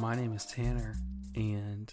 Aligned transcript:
My 0.00 0.14
name 0.14 0.32
is 0.32 0.46
Tanner, 0.46 0.94
and 1.34 1.92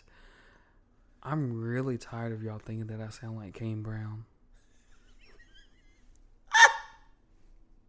I'm 1.23 1.59
really 1.59 1.97
tired 1.97 2.34
of 2.34 2.43
y'all 2.43 2.59
thinking 2.59 2.86
that 2.88 3.02
I 3.02 3.09
sound 3.09 3.38
like 3.38 3.55
Kane 3.55 3.81
Brown. 3.81 4.25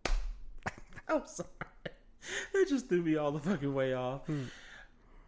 I'm 1.08 1.20
sorry. 1.26 1.50
That 2.54 2.66
just 2.66 2.88
threw 2.88 3.02
me 3.02 3.16
all 3.16 3.30
the 3.30 3.40
fucking 3.40 3.74
way 3.74 3.92
off. 3.92 4.22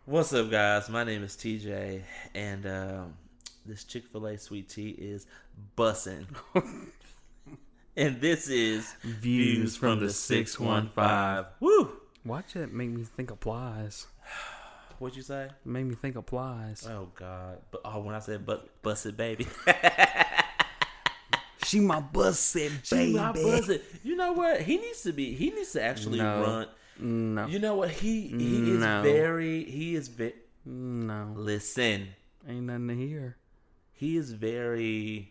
What's 0.07 0.33
up, 0.33 0.51
guys? 0.51 0.89
My 0.89 1.05
name 1.05 1.23
is 1.23 1.37
TJ, 1.37 2.03
and 2.35 2.67
um, 2.67 3.15
this 3.67 3.85
Chick 3.85 4.07
fil 4.07 4.25
A 4.27 4.39
sweet 4.39 4.71
tea 4.71 4.97
is 4.99 5.27
bussin'. 5.77 6.25
and 7.97 8.23
this 8.23 8.49
is 8.49 8.95
Views 9.03 9.77
from 9.77 10.01
the 10.01 10.11
615. 10.11 11.45
Woo! 11.61 11.93
Watch 12.25 12.57
it 12.57 12.73
make 12.73 12.89
me 12.89 13.05
think 13.05 13.31
applies. 13.31 14.07
What'd 14.99 15.17
you 15.17 15.23
say? 15.23 15.49
Made 15.65 15.85
me 15.85 15.95
think 15.95 16.17
applies. 16.17 16.87
Oh, 16.89 17.09
God. 17.15 17.59
But, 17.71 17.83
oh, 17.85 18.01
when 18.01 18.15
I 18.15 18.19
said 18.19 18.45
but, 18.45 18.83
bust 18.83 19.07
it, 19.07 19.17
baby. 19.17 19.47
She 21.65 21.81
my 21.81 22.01
busted 22.01 22.73
She 22.83 23.13
my 23.13 23.33
buzz 23.33 23.71
You 24.03 24.17
know 24.17 24.33
what? 24.33 24.63
He 24.63 24.79
needs 24.79 25.03
to 25.03 25.13
be, 25.13 25.35
he 25.35 25.51
needs 25.51 25.73
to 25.73 25.83
actually 25.83 26.19
No. 26.19 26.41
run. 26.43 26.67
No, 27.01 27.47
You 27.47 27.59
know 27.59 27.75
what? 27.75 27.91
He 27.91 28.29
he 28.29 28.71
is 28.73 28.81
very, 28.81 29.65
he 29.65 29.95
is 29.95 30.09
very, 30.09 30.35
no, 30.65 31.33
listen. 31.37 32.09
ain't 32.49 32.63
nothing 32.63 32.89
to 32.89 32.97
hear. 32.97 33.37
he 33.93 34.17
is 34.17 34.33
very 34.33 35.31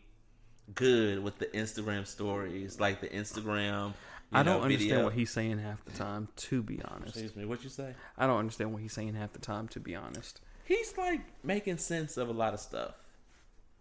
good 0.75 1.23
with 1.23 1.39
the 1.39 1.47
Instagram 1.47 2.05
stories, 2.05 2.79
like 2.79 3.01
the 3.01 3.07
Instagram. 3.09 3.93
I 4.31 4.43
don't 4.43 4.57
know, 4.57 4.63
understand 4.63 4.89
video. 4.89 5.03
what 5.05 5.13
he's 5.13 5.29
saying 5.31 5.59
half 5.59 5.83
the 5.85 5.91
time. 5.91 6.27
To 6.35 6.61
be 6.61 6.81
honest, 6.83 7.09
Excuse 7.15 7.35
me. 7.35 7.45
What 7.45 7.63
you 7.63 7.69
say? 7.69 7.93
I 8.17 8.27
don't 8.27 8.39
understand 8.39 8.73
what 8.73 8.81
he's 8.81 8.93
saying 8.93 9.13
half 9.15 9.31
the 9.33 9.39
time. 9.39 9.67
To 9.69 9.79
be 9.79 9.95
honest, 9.95 10.41
He's 10.65 10.97
like 10.97 11.21
making 11.43 11.77
sense 11.77 12.17
of 12.17 12.27
a 12.27 12.33
lot 12.33 12.53
of 12.53 12.59
stuff, 12.59 12.95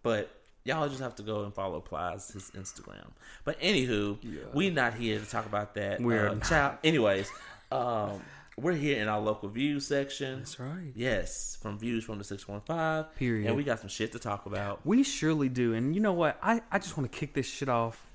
but 0.03 0.29
y'all 0.63 0.87
just 0.87 1.01
have 1.01 1.15
to 1.15 1.23
go 1.23 1.43
and 1.43 1.53
follow 1.53 1.81
Plies 1.81 2.29
his 2.31 2.49
Instagram. 2.51 3.09
But 3.43 3.59
anywho, 3.59 4.17
Yeah. 4.21 4.41
we 4.53 4.69
not 4.69 4.93
here 4.93 5.19
to 5.19 5.25
talk 5.25 5.45
about 5.45 5.75
that. 5.75 6.01
We're 6.01 6.29
uh, 6.29 6.33
not. 6.35 6.43
child. 6.43 6.77
Anyways, 6.83 7.29
um, 7.71 8.21
we're 8.57 8.73
here 8.73 9.01
in 9.01 9.07
our 9.09 9.19
local 9.19 9.49
views 9.49 9.85
section. 9.85 10.39
that's 10.39 10.59
right. 10.59 10.91
Yes, 10.95 11.57
from 11.61 11.77
views 11.77 12.05
from 12.05 12.17
the 12.19 12.23
six 12.23 12.47
one 12.47 12.61
five. 12.61 13.13
Period. 13.15 13.47
And 13.47 13.55
we 13.57 13.63
got 13.63 13.79
some 13.79 13.89
shit 13.89 14.13
to 14.13 14.19
talk 14.19 14.45
about. 14.45 14.85
We 14.85 15.03
surely 15.03 15.49
do. 15.49 15.73
And 15.73 15.93
you 15.93 15.99
know 16.01 16.13
what? 16.13 16.39
I, 16.41 16.61
I 16.71 16.79
just 16.79 16.97
want 16.97 17.11
to 17.11 17.17
kick 17.17 17.33
this 17.33 17.45
shit 17.47 17.67
off 17.69 18.06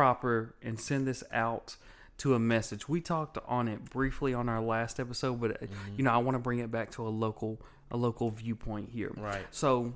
proper 0.00 0.54
and 0.62 0.80
send 0.80 1.06
this 1.06 1.22
out 1.30 1.76
to 2.16 2.32
a 2.34 2.38
message. 2.38 2.88
We 2.88 3.02
talked 3.02 3.36
on 3.46 3.68
it 3.68 3.84
briefly 3.90 4.32
on 4.32 4.48
our 4.48 4.62
last 4.62 4.98
episode, 4.98 5.38
but 5.42 5.50
uh, 5.50 5.54
Mm-hmm. 5.66 5.94
you 5.98 6.04
know, 6.04 6.10
I 6.10 6.16
want 6.18 6.36
to 6.36 6.38
bring 6.38 6.58
it 6.60 6.70
back 6.70 6.90
to 6.92 7.06
a 7.06 7.10
local 7.10 7.60
a 7.90 7.98
local 7.98 8.30
viewpoint 8.30 8.88
here. 8.90 9.12
Right. 9.14 9.44
So 9.50 9.92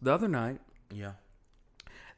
the 0.00 0.12
other 0.12 0.28
night 0.28 0.60
Yeah. 0.92 1.12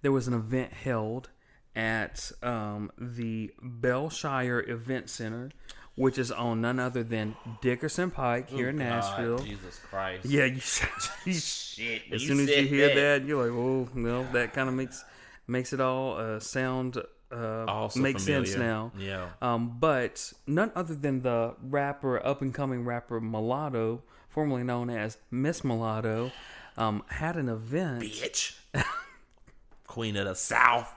there 0.02 0.12
was 0.12 0.28
an 0.28 0.34
event 0.34 0.72
held 0.74 1.30
at 1.74 2.30
um, 2.42 2.90
the 2.98 3.52
Bellshire 3.62 4.60
Event 4.68 5.08
Center, 5.08 5.50
which 5.94 6.18
is 6.18 6.30
on 6.30 6.60
none 6.60 6.78
other 6.78 7.02
than 7.02 7.36
Dickerson 7.62 8.10
Pike 8.10 8.50
here 8.50 8.68
in 8.68 8.76
Oh, 8.82 8.84
God, 8.84 8.90
Nashville. 8.90 9.38
Jesus 9.38 9.78
Christ. 9.88 10.26
Yeah, 10.26 10.44
you, 10.44 10.60
Shit. 10.60 12.02
as 12.12 12.20
soon 12.22 12.40
as 12.40 12.48
you 12.50 12.66
hear 12.66 12.94
that. 12.94 13.24
you're 13.26 13.42
like, 13.48 13.56
oh, 13.56 13.88
no, 13.98 14.24
that 14.32 14.52
kind 14.52 14.68
of 14.68 14.74
makes 14.74 15.02
makes 15.46 15.72
it 15.72 15.80
all 15.80 16.16
uh, 16.16 16.40
sound 16.40 17.02
uh, 17.30 17.88
makes 17.96 18.24
sense 18.24 18.56
now. 18.56 18.92
Yeah. 18.98 19.28
Um, 19.42 19.76
but 19.78 20.32
none 20.46 20.70
other 20.74 20.94
than 20.94 21.22
the 21.22 21.54
rapper, 21.62 22.24
up 22.24 22.42
and 22.42 22.54
coming 22.54 22.84
rapper 22.84 23.20
Mulatto, 23.20 24.02
formerly 24.28 24.62
known 24.62 24.90
as 24.90 25.18
Miss 25.30 25.64
Mulatto, 25.64 26.32
um, 26.76 27.02
had 27.08 27.36
an 27.36 27.48
event. 27.48 28.02
bitch. 28.02 28.56
Queen 29.86 30.16
of 30.16 30.26
the 30.26 30.34
South. 30.34 30.92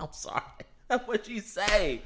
I'm 0.00 0.12
sorry. 0.12 0.42
That's 0.88 1.06
what 1.06 1.26
she 1.26 1.40
say. 1.40 2.02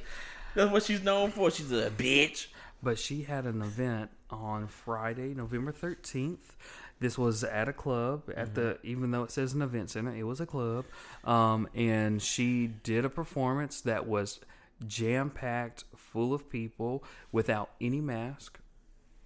That's 0.55 0.71
what 0.71 0.85
she's 0.85 1.03
known 1.03 1.31
for. 1.31 1.51
She's 1.51 1.73
a 1.73 1.91
bitch. 1.91 2.47
But 2.83 2.99
she 2.99 3.23
had 3.23 3.45
an 3.45 3.61
event 3.61 4.11
on 4.31 4.67
Friday, 4.67 5.35
November 5.35 5.73
13th. 5.73 6.57
This 7.01 7.17
was 7.17 7.45
at 7.45 7.69
a 7.69 7.73
club 7.73 8.25
at 8.35 8.55
the 8.55 8.79
even 8.83 9.13
though 9.13 9.23
it 9.23 9.31
says 9.31 9.53
an 9.53 9.63
event 9.63 9.91
center, 9.91 10.15
it 10.15 10.25
was 10.25 10.41
a 10.41 10.47
club. 10.47 10.85
Um, 11.25 11.69
and 11.75 12.21
she 12.21 12.67
did 12.67 13.05
a 13.05 13.11
performance 13.11 13.81
that 13.83 14.07
was 14.07 14.41
jam 14.87 15.31
packed, 15.31 15.85
full 15.97 16.35
of 16.35 16.51
people, 16.51 17.05
without 17.31 17.71
any 17.81 18.01
mask, 18.01 18.59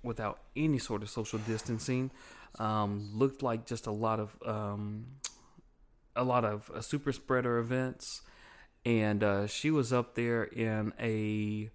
without 0.03 0.41
any 0.55 0.79
sort 0.79 1.03
of 1.03 1.11
social 1.11 1.39
distancing. 1.41 2.11
Um, 2.59 3.11
looked 3.15 3.43
like 3.43 3.65
just 3.65 3.87
a 3.87 3.91
lot 3.91 4.21
of 4.21 4.37
um, 4.45 5.07
a 6.15 6.25
lot 6.25 6.45
of 6.45 6.71
uh, 6.75 6.83
super 6.83 7.13
spreader 7.13 7.57
events, 7.57 8.21
and 8.85 9.25
uh, 9.25 9.47
she 9.47 9.71
was 9.71 9.95
up 9.95 10.15
there 10.15 10.45
in 10.45 10.93
a 11.01 11.71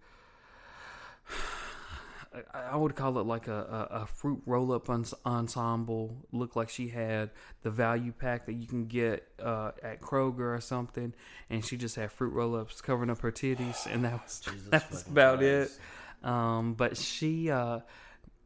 I- 2.53 2.75
would 2.75 2.95
call 2.95 3.17
it 3.19 3.25
like 3.25 3.47
a, 3.47 3.87
a, 3.91 3.95
a 4.01 4.05
fruit 4.05 4.41
roll 4.45 4.71
up 4.71 4.89
ens- 4.89 5.13
ensemble. 5.25 6.15
Looked 6.31 6.55
like 6.55 6.69
she 6.69 6.89
had 6.89 7.31
the 7.63 7.71
value 7.71 8.11
pack 8.11 8.45
that 8.47 8.53
you 8.53 8.67
can 8.67 8.85
get 8.87 9.27
uh, 9.41 9.71
at 9.83 10.01
Kroger 10.01 10.55
or 10.55 10.61
something, 10.61 11.13
and 11.49 11.63
she 11.65 11.77
just 11.77 11.95
had 11.95 12.11
fruit 12.11 12.33
roll 12.33 12.55
ups 12.55 12.81
covering 12.81 13.09
up 13.09 13.19
her 13.21 13.31
titties, 13.31 13.85
and 13.91 14.03
that 14.05 14.23
was 14.23 14.39
Jesus 14.39 14.67
that 14.69 14.89
was 14.91 15.07
about 15.07 15.39
Christ. 15.39 15.79
it. 16.23 16.27
Um, 16.27 16.73
but 16.73 16.97
she, 16.97 17.49
uh, 17.51 17.79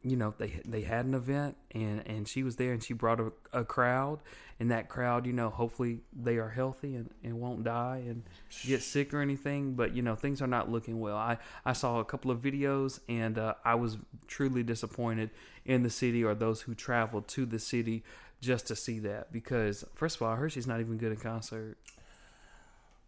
you 0.04 0.16
know, 0.16 0.34
they 0.36 0.60
they 0.64 0.82
had 0.82 1.06
an 1.06 1.14
event, 1.14 1.56
and 1.72 2.06
and 2.06 2.26
she 2.26 2.42
was 2.42 2.56
there, 2.56 2.72
and 2.72 2.82
she 2.82 2.92
brought 2.92 3.20
a, 3.20 3.32
a 3.52 3.64
crowd, 3.64 4.20
and 4.58 4.70
that 4.70 4.88
crowd, 4.88 5.26
you 5.26 5.32
know, 5.32 5.48
hopefully 5.48 6.00
they 6.12 6.36
are 6.38 6.48
healthy 6.48 6.96
and, 6.96 7.10
and 7.22 7.40
won't 7.40 7.64
die 7.64 8.02
and 8.06 8.24
get 8.66 8.82
sick 8.82 9.14
or 9.14 9.20
anything. 9.20 9.74
But 9.74 9.94
you 9.94 10.02
know, 10.02 10.16
things 10.16 10.42
are 10.42 10.48
not 10.48 10.70
looking 10.70 10.98
well. 10.98 11.16
I 11.16 11.38
I 11.64 11.72
saw 11.72 12.00
a 12.00 12.04
couple 12.04 12.30
of 12.30 12.40
videos, 12.40 12.98
and 13.08 13.38
uh, 13.38 13.54
I 13.64 13.76
was 13.76 13.96
truly 14.26 14.62
disappointed 14.62 15.30
in 15.64 15.84
the 15.84 15.90
city 15.90 16.24
or 16.24 16.34
those 16.34 16.62
who 16.62 16.74
traveled 16.74 17.28
to 17.28 17.46
the 17.46 17.58
city 17.58 18.02
just 18.40 18.66
to 18.66 18.76
see 18.76 18.98
that 18.98 19.32
because 19.32 19.84
first 19.94 20.16
of 20.16 20.22
all, 20.22 20.32
I 20.32 20.36
heard 20.36 20.52
she's 20.52 20.66
not 20.66 20.80
even 20.80 20.98
good 20.98 21.12
in 21.12 21.18
concert. 21.18 21.78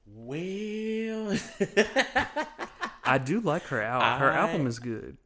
Well, 0.06 1.36
I 3.04 3.18
do 3.18 3.40
like 3.40 3.64
her 3.64 3.82
out. 3.82 4.20
Her 4.20 4.30
album 4.30 4.66
is 4.66 4.78
good. 4.78 5.16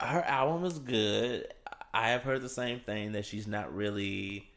Uh, 0.00 0.06
her 0.06 0.22
album 0.22 0.64
is 0.64 0.78
good. 0.78 1.46
I 1.92 2.10
have 2.10 2.22
heard 2.22 2.42
the 2.42 2.48
same 2.48 2.80
thing 2.80 3.12
that 3.12 3.24
she's 3.26 3.46
not 3.46 3.74
really 3.74 4.48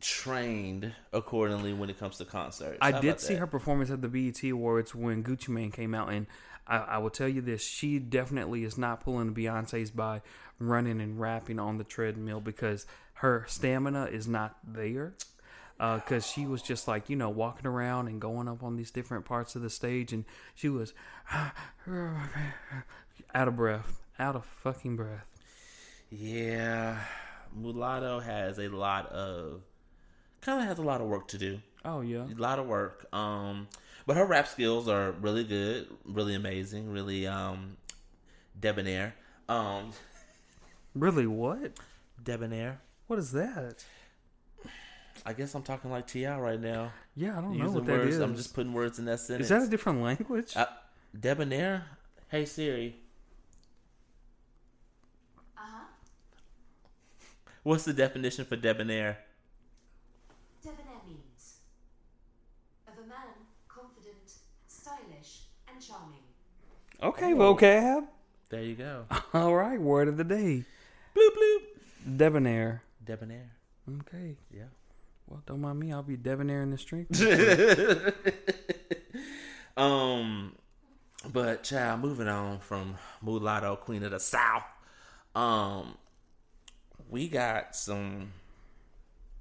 trained 0.00 0.92
accordingly 1.12 1.72
when 1.72 1.88
it 1.88 1.98
comes 1.98 2.18
to 2.18 2.24
concerts. 2.24 2.78
I 2.80 2.90
How 2.92 3.00
did 3.00 3.20
see 3.20 3.34
that? 3.34 3.40
her 3.40 3.46
performance 3.46 3.90
at 3.90 4.02
the 4.02 4.08
BET 4.08 4.42
Awards 4.50 4.94
when 4.94 5.22
Gucci 5.22 5.48
Mane 5.48 5.70
came 5.70 5.94
out, 5.94 6.12
and 6.12 6.26
I, 6.66 6.78
I 6.78 6.98
will 6.98 7.10
tell 7.10 7.28
you 7.28 7.40
this: 7.40 7.62
she 7.64 7.98
definitely 7.98 8.64
is 8.64 8.76
not 8.76 9.00
pulling 9.00 9.34
Beyonce's 9.34 9.90
by 9.90 10.22
running 10.58 11.00
and 11.00 11.18
rapping 11.20 11.58
on 11.60 11.78
the 11.78 11.84
treadmill 11.84 12.40
because 12.40 12.86
her 13.14 13.44
stamina 13.48 14.06
is 14.06 14.26
not 14.26 14.56
there. 14.66 15.14
Because 15.78 16.24
she 16.26 16.46
was 16.46 16.62
just 16.62 16.86
like 16.86 17.10
you 17.10 17.16
know 17.16 17.30
walking 17.30 17.66
around 17.66 18.06
and 18.06 18.20
going 18.20 18.46
up 18.46 18.62
on 18.62 18.76
these 18.76 18.92
different 18.92 19.24
parts 19.24 19.56
of 19.56 19.62
the 19.62 19.70
stage, 19.70 20.12
and 20.12 20.24
she 20.54 20.68
was 20.68 20.92
out 23.34 23.48
of 23.48 23.56
breath, 23.56 24.00
out 24.18 24.36
of 24.36 24.44
fucking 24.44 24.96
breath. 24.96 25.26
Yeah, 26.10 26.98
Mulatto 27.54 28.20
has 28.20 28.58
a 28.58 28.68
lot 28.68 29.06
of 29.12 29.62
kind 30.40 30.60
of 30.60 30.66
has 30.66 30.78
a 30.78 30.82
lot 30.82 31.00
of 31.00 31.06
work 31.08 31.28
to 31.28 31.38
do. 31.38 31.60
Oh 31.84 32.00
yeah, 32.00 32.24
A 32.24 32.40
lot 32.40 32.58
of 32.58 32.66
work. 32.66 33.06
Um, 33.14 33.68
but 34.06 34.16
her 34.16 34.24
rap 34.26 34.46
skills 34.46 34.88
are 34.88 35.12
really 35.12 35.44
good, 35.44 35.88
really 36.04 36.34
amazing, 36.34 36.90
really 36.92 37.26
um 37.26 37.76
debonair. 38.58 39.14
Um, 39.48 39.90
really? 40.94 41.26
What? 41.26 41.72
debonair. 42.22 42.80
What 43.08 43.18
is 43.18 43.32
that? 43.32 43.84
I 45.26 45.32
guess 45.32 45.54
I'm 45.54 45.62
talking 45.62 45.90
like 45.90 46.06
Ti 46.06 46.26
right 46.26 46.60
now. 46.60 46.92
Yeah, 47.16 47.36
I 47.36 47.40
don't 47.40 47.56
know 47.58 47.70
what 47.70 47.86
that 47.86 47.92
words, 47.92 48.14
is. 48.14 48.20
I'm 48.20 48.36
just 48.36 48.54
putting 48.54 48.72
words 48.72 48.98
in 48.98 49.04
that 49.06 49.20
sentence. 49.20 49.46
is 49.46 49.48
that 49.50 49.62
a 49.62 49.68
different 49.68 50.02
language? 50.02 50.56
uh, 50.56 50.66
debonair? 51.18 51.84
Hey 52.28 52.44
Siri, 52.44 52.96
what's 57.62 57.84
the 57.84 57.92
definition 57.92 58.44
for 58.44 58.56
debonair? 58.56 59.18
Debonair 60.62 61.00
means 61.06 61.56
of 62.86 62.94
a 62.98 63.06
man 63.08 63.26
confident, 63.68 64.32
stylish, 64.66 65.42
and 65.68 65.82
charming. 65.84 66.18
okay, 67.02 67.32
vocab. 67.32 68.06
There 68.50 68.62
you 68.62 68.74
go. 68.74 69.06
All 69.34 69.54
right, 69.54 69.80
word 69.80 70.08
of 70.08 70.16
the 70.16 70.24
day. 70.24 70.64
bloop 71.16 71.30
bloop. 71.30 72.16
Debonair. 72.18 72.82
Debonair. 73.04 73.50
Okay. 74.00 74.36
Yeah. 74.54 74.64
Well, 75.26 75.42
don't 75.46 75.60
mind 75.60 75.78
me. 75.80 75.92
I'll 75.92 76.02
be 76.02 76.16
debonair 76.16 76.62
in 76.62 76.70
the 76.70 76.78
street. 76.78 77.08
um 79.76 80.52
But 81.32 81.62
child, 81.64 82.00
moving 82.00 82.28
on 82.28 82.58
from 82.60 82.96
Mulatto, 83.22 83.76
Queen 83.76 84.02
of 84.02 84.10
the 84.10 84.20
South. 84.20 84.64
Um, 85.34 85.96
we 87.12 87.28
got 87.28 87.76
some 87.76 88.32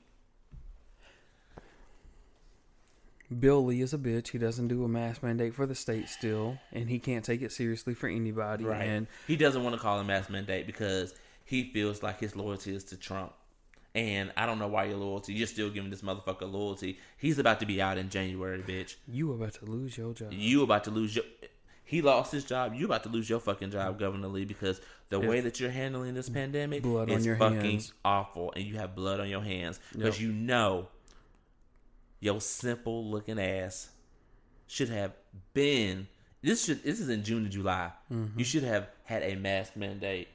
Bill 3.40 3.64
Lee 3.64 3.82
is 3.82 3.94
a 3.94 4.00
bitch. 4.00 4.30
He 4.30 4.40
doesn't 4.40 4.68
do 4.68 4.84
a 4.84 4.88
mask 4.88 5.22
mandate 5.24 5.54
for 5.54 5.66
the 5.66 5.76
state 5.76 6.10
still, 6.10 6.58
and 6.74 6.90
he 6.90 7.00
can't 7.00 7.24
take 7.24 7.44
it 7.44 7.52
seriously 7.52 7.94
for 7.94 8.10
anybody. 8.10 8.66
Right. 8.66 8.84
And 8.84 9.08
he 9.28 9.36
doesn't 9.36 9.64
want 9.64 9.76
to 9.76 9.82
call 9.82 10.00
a 10.00 10.04
mass 10.04 10.28
mandate 10.30 10.66
because 10.66 11.14
he 11.46 11.72
feels 11.72 12.02
like 12.02 12.20
his 12.20 12.36
loyalty 12.36 12.76
is 12.76 12.84
to 12.86 12.98
Trump. 12.98 13.34
And 13.94 14.32
I 14.38 14.46
don't 14.46 14.58
know 14.58 14.70
why 14.70 14.86
your 14.86 14.98
loyalty. 14.98 15.34
You're 15.34 15.48
still 15.48 15.70
giving 15.70 15.90
this 15.90 16.02
motherfucker 16.02 16.50
loyalty. 16.50 16.98
He's 17.18 17.40
about 17.40 17.60
to 17.60 17.66
be 17.66 17.82
out 17.82 17.98
in 17.98 18.10
January, 18.10 18.60
bitch. 18.60 18.96
you 19.08 19.34
about 19.34 19.54
to 19.56 19.66
lose 19.66 19.98
your 19.98 20.14
job. 20.14 20.32
You 20.32 20.64
about 20.64 20.86
to 20.86 20.92
lose 20.92 21.16
your. 21.16 21.26
He 21.84 22.02
lost 22.02 22.32
his 22.32 22.46
job. 22.46 22.74
You 22.74 22.86
about 22.86 23.04
to 23.04 23.10
lose 23.10 23.30
your 23.30 23.42
fucking 23.42 23.72
job, 23.72 24.00
Governor 24.00 24.30
Lee, 24.30 24.46
because 24.46 24.80
the 25.10 25.20
way 25.20 25.42
that 25.42 25.60
you're 25.60 25.72
handling 25.72 26.14
this 26.14 26.30
pandemic 26.30 26.84
Blood 26.84 27.12
on 27.12 27.18
is 27.18 27.28
fucking 27.38 27.60
hands. 27.60 27.94
awful, 28.06 28.54
and 28.56 28.64
you 28.64 28.78
have 28.78 28.96
blood 28.96 29.20
on 29.20 29.28
your 29.28 29.44
hands 29.44 29.78
because 29.92 30.18
Yep. 30.18 30.26
you 30.26 30.32
know 30.32 30.88
your 32.22 32.40
simple 32.40 33.10
looking 33.10 33.40
ass 33.40 33.90
should 34.68 34.88
have 34.88 35.12
been. 35.54 36.08
This 36.42 36.64
should. 36.64 36.82
This 36.84 37.00
is 37.02 37.10
in 37.10 37.24
June 37.24 37.44
to 37.44 37.50
July. 37.50 37.92
Mm-hmm. 38.12 38.40
You 38.40 38.46
should 38.46 38.64
have 38.64 38.88
had 39.04 39.24
a 39.24 39.36
mask 39.36 39.76
mandate. 39.76 40.30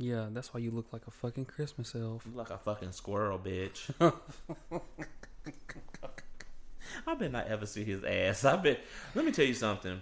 Yeah, 0.00 0.28
that's 0.30 0.54
why 0.54 0.60
you 0.60 0.70
look 0.70 0.86
like 0.94 1.06
a 1.06 1.10
fucking 1.10 1.44
Christmas 1.44 1.94
elf. 1.94 2.24
You 2.24 2.34
like 2.34 2.48
a 2.48 2.56
fucking 2.56 2.92
squirrel, 2.92 3.38
bitch. 3.38 3.92
I 7.06 7.14
bet 7.14 7.30
not 7.30 7.48
ever 7.48 7.66
see 7.66 7.84
his 7.84 8.02
ass. 8.02 8.46
I 8.46 8.56
bet. 8.56 8.80
Let 9.14 9.26
me 9.26 9.32
tell 9.32 9.44
you 9.44 9.52
something 9.52 10.00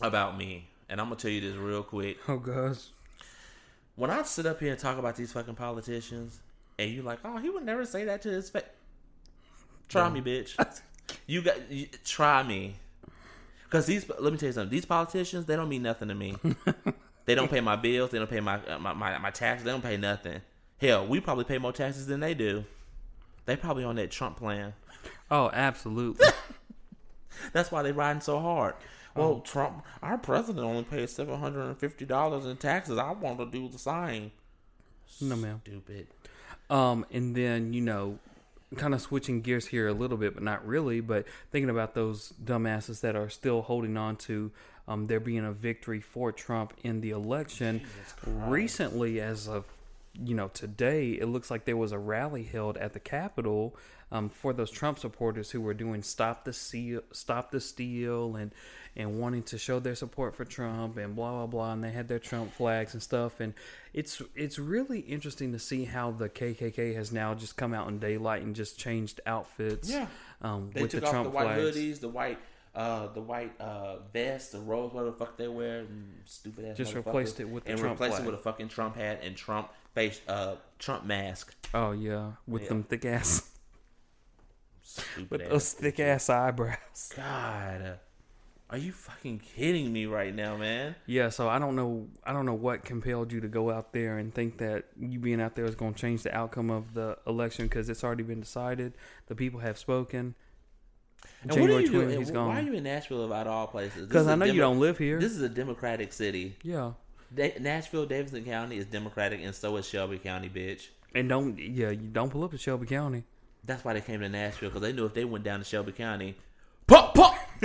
about 0.00 0.38
me, 0.38 0.70
and 0.88 1.02
I'm 1.02 1.08
gonna 1.08 1.16
tell 1.16 1.30
you 1.30 1.42
this 1.42 1.54
real 1.54 1.82
quick. 1.82 2.16
Oh 2.28 2.38
gosh. 2.38 2.78
When 3.96 4.10
I 4.10 4.22
sit 4.22 4.46
up 4.46 4.58
here 4.58 4.70
and 4.70 4.80
talk 4.80 4.96
about 4.96 5.16
these 5.16 5.32
fucking 5.32 5.54
politicians, 5.54 6.40
and 6.78 6.90
you 6.90 7.02
like, 7.02 7.18
oh, 7.26 7.36
he 7.36 7.50
would 7.50 7.62
never 7.62 7.84
say 7.84 8.06
that 8.06 8.22
to 8.22 8.30
his 8.30 8.48
face. 8.48 8.62
Try 9.90 10.08
me, 10.08 10.22
bitch. 10.22 10.56
You 11.26 11.42
got 11.42 11.70
you, 11.70 11.88
try 12.04 12.42
me, 12.42 12.76
because 13.64 13.84
these. 13.84 14.08
Let 14.08 14.32
me 14.32 14.38
tell 14.38 14.46
you 14.46 14.54
something. 14.54 14.70
These 14.70 14.86
politicians, 14.86 15.44
they 15.44 15.56
don't 15.56 15.68
mean 15.68 15.82
nothing 15.82 16.08
to 16.08 16.14
me. 16.14 16.36
they 17.26 17.34
don't 17.34 17.50
pay 17.50 17.60
my 17.60 17.76
bills. 17.76 18.10
They 18.10 18.18
don't 18.18 18.30
pay 18.30 18.40
my 18.40 18.58
uh, 18.66 18.78
my, 18.78 18.92
my 18.92 19.18
my 19.18 19.30
taxes. 19.30 19.64
They 19.64 19.70
don't 19.70 19.82
pay 19.82 19.96
nothing. 19.96 20.40
Hell, 20.78 21.06
we 21.06 21.20
probably 21.20 21.44
pay 21.44 21.58
more 21.58 21.72
taxes 21.72 22.06
than 22.06 22.20
they 22.20 22.34
do. 22.34 22.64
They 23.46 23.56
probably 23.56 23.84
on 23.84 23.96
that 23.96 24.10
Trump 24.10 24.36
plan. 24.38 24.74
Oh, 25.30 25.50
absolutely. 25.52 26.26
That's 27.52 27.70
why 27.70 27.82
they 27.82 27.92
riding 27.92 28.20
so 28.20 28.38
hard. 28.40 28.74
Well, 29.14 29.40
Trump, 29.40 29.84
our 30.02 30.18
president 30.18 30.64
only 30.64 30.82
pays 30.82 31.12
seven 31.12 31.38
hundred 31.38 31.66
and 31.66 31.78
fifty 31.78 32.04
dollars 32.04 32.46
in 32.46 32.56
taxes. 32.56 32.98
I 32.98 33.12
want 33.12 33.38
to 33.38 33.46
do 33.46 33.68
the 33.68 33.78
same. 33.78 34.32
no, 35.20 35.36
ma'am. 35.36 35.60
Stupid. 35.64 36.08
Um, 36.68 37.06
and 37.12 37.34
then 37.34 37.72
you 37.72 37.80
know, 37.80 38.18
kind 38.76 38.92
of 38.92 39.00
switching 39.00 39.40
gears 39.40 39.66
here 39.68 39.86
a 39.86 39.92
little 39.92 40.16
bit, 40.16 40.34
but 40.34 40.42
not 40.42 40.66
really. 40.66 41.00
But 41.00 41.26
thinking 41.52 41.70
about 41.70 41.94
those 41.94 42.32
dumbasses 42.42 43.00
that 43.02 43.14
are 43.14 43.28
still 43.28 43.62
holding 43.62 43.96
on 43.96 44.16
to 44.16 44.50
um, 44.88 45.06
there 45.06 45.20
being 45.20 45.44
a 45.44 45.52
victory 45.52 46.00
for 46.00 46.32
Trump 46.32 46.74
in 46.82 47.00
the 47.00 47.10
election. 47.10 47.82
Recently, 48.26 49.20
as 49.20 49.48
of 49.48 49.64
you 50.22 50.34
know 50.34 50.48
today, 50.48 51.12
it 51.12 51.26
looks 51.26 51.50
like 51.50 51.64
there 51.64 51.76
was 51.76 51.92
a 51.92 51.98
rally 51.98 52.44
held 52.44 52.76
at 52.76 52.92
the 52.92 53.00
Capitol 53.00 53.76
um, 54.12 54.28
for 54.28 54.52
those 54.52 54.70
Trump 54.70 54.98
supporters 54.98 55.50
who 55.50 55.60
were 55.60 55.74
doing 55.74 56.02
"Stop 56.02 56.44
the 56.44 56.52
Steal," 56.52 57.00
"Stop 57.12 57.50
the 57.50 57.60
Steal," 57.60 58.36
and 58.36 58.52
and 58.96 59.18
wanting 59.18 59.42
to 59.42 59.58
show 59.58 59.80
their 59.80 59.96
support 59.96 60.36
for 60.36 60.44
Trump 60.44 60.96
and 60.98 61.16
blah 61.16 61.32
blah 61.32 61.46
blah. 61.46 61.72
And 61.72 61.82
they 61.82 61.90
had 61.90 62.06
their 62.08 62.20
Trump 62.20 62.52
flags 62.54 62.92
and 62.94 63.02
stuff. 63.02 63.40
And 63.40 63.54
it's 63.92 64.22
it's 64.36 64.58
really 64.58 65.00
interesting 65.00 65.52
to 65.52 65.58
see 65.58 65.84
how 65.84 66.12
the 66.12 66.28
KKK 66.28 66.94
has 66.94 67.10
now 67.10 67.34
just 67.34 67.56
come 67.56 67.74
out 67.74 67.88
in 67.88 67.98
daylight 67.98 68.42
and 68.42 68.54
just 68.54 68.78
changed 68.78 69.20
outfits. 69.26 69.90
Yeah. 69.90 70.06
um, 70.42 70.70
They 70.72 70.82
with 70.82 70.92
took 70.92 71.00
the 71.00 71.06
off 71.06 71.12
Trump 71.12 71.30
the 71.30 71.34
white 71.34 71.44
flags. 71.56 71.76
hoodies, 71.76 72.00
the 72.00 72.08
white, 72.08 72.38
uh, 72.74 73.06
the 73.08 73.20
white 73.20 73.52
uh, 73.60 73.96
vest, 74.12 74.52
the 74.52 74.58
rose, 74.60 74.92
whatever 74.92 75.10
the 75.12 75.16
fuck 75.16 75.36
they 75.36 75.48
wear, 75.48 75.80
and 75.80 76.12
stupid 76.24 76.64
ass. 76.66 76.76
Just 76.76 76.94
replaced 76.94 77.40
it 77.40 77.48
with 77.48 77.64
the 77.64 77.70
and 77.72 77.78
Trump 77.80 77.94
replaced 78.00 78.16
flag. 78.16 78.26
it 78.26 78.30
with 78.30 78.40
a 78.40 78.42
fucking 78.42 78.68
Trump 78.68 78.96
hat 78.96 79.20
and 79.22 79.36
Trump 79.36 79.70
face, 79.94 80.20
uh, 80.28 80.56
Trump 80.78 81.04
mask. 81.04 81.54
Oh 81.72 81.92
yeah, 81.92 82.32
with 82.46 82.62
Yeah. 82.62 82.68
them 82.68 82.82
thick 82.84 83.04
ass 83.04 83.48
Stupid 84.82 85.30
with 85.30 85.42
ass. 85.42 85.48
those 85.50 85.72
thick 85.72 86.00
ass 86.00 86.28
eyebrows. 86.28 87.12
God, 87.16 87.98
are 88.70 88.78
you 88.78 88.92
fucking 88.92 89.40
kidding 89.56 89.92
me 89.92 90.06
right 90.06 90.34
now, 90.34 90.56
man? 90.56 90.94
Yeah, 91.06 91.28
so 91.28 91.48
I 91.48 91.58
don't 91.58 91.76
know. 91.76 92.08
I 92.24 92.32
don't 92.32 92.46
know 92.46 92.54
what 92.54 92.84
compelled 92.84 93.32
you 93.32 93.40
to 93.40 93.48
go 93.48 93.70
out 93.70 93.92
there 93.92 94.18
and 94.18 94.34
think 94.34 94.58
that 94.58 94.86
you 94.98 95.18
being 95.18 95.40
out 95.40 95.54
there 95.54 95.64
is 95.64 95.74
going 95.74 95.94
to 95.94 96.00
change 96.00 96.22
the 96.22 96.34
outcome 96.34 96.70
of 96.70 96.94
the 96.94 97.18
election 97.26 97.66
because 97.66 97.88
it's 97.88 98.02
already 98.02 98.22
been 98.24 98.40
decided. 98.40 98.94
The 99.26 99.34
people 99.34 99.60
have 99.60 99.78
spoken. 99.78 100.34
And 101.42 101.50
what 101.50 101.58
are 101.58 101.62
January 101.62 101.84
you 101.84 101.90
doing? 101.90 102.08
20th, 102.08 102.18
he's 102.18 102.28
and 102.30 102.46
Why 102.48 102.58
are 102.58 102.62
you 102.62 102.72
in 102.74 102.84
Nashville 102.84 103.22
of 103.22 103.46
all 103.46 103.66
places? 103.66 104.06
Because 104.06 104.26
I 104.26 104.32
I 104.32 104.34
know 104.36 104.46
you 104.46 104.60
don't 104.60 104.80
live 104.80 104.98
here. 104.98 105.18
This 105.20 105.32
is 105.32 105.42
a 105.42 105.48
Democratic 105.48 106.12
city. 106.12 106.56
yeah, 106.62 106.92
Da- 107.34 107.58
Nashville, 107.60 108.06
Davidson 108.06 108.44
County 108.44 108.76
is 108.78 108.86
Democratic, 108.86 109.40
and 109.42 109.54
so 109.54 109.76
is 109.76 109.86
Shelby 109.88 110.18
County, 110.18 110.48
bitch. 110.48 110.88
and 111.14 111.28
don't 111.28 111.58
yeah 111.58 111.90
you 111.90 112.08
don't 112.08 112.30
pull 112.30 112.44
up 112.44 112.50
to 112.52 112.58
Shelby 112.58 112.86
County. 112.86 113.24
That's 113.64 113.84
why 113.84 113.94
they 113.94 114.00
came 114.00 114.20
to 114.20 114.28
Nashville 114.28 114.68
because 114.68 114.82
they 114.82 114.92
knew 114.92 115.06
if 115.06 115.14
they 115.14 115.24
went 115.24 115.44
down 115.44 115.58
to 115.58 115.64
Shelby 115.64 115.92
County, 115.92 116.36
pop 116.86 117.14
pop, 117.14 117.36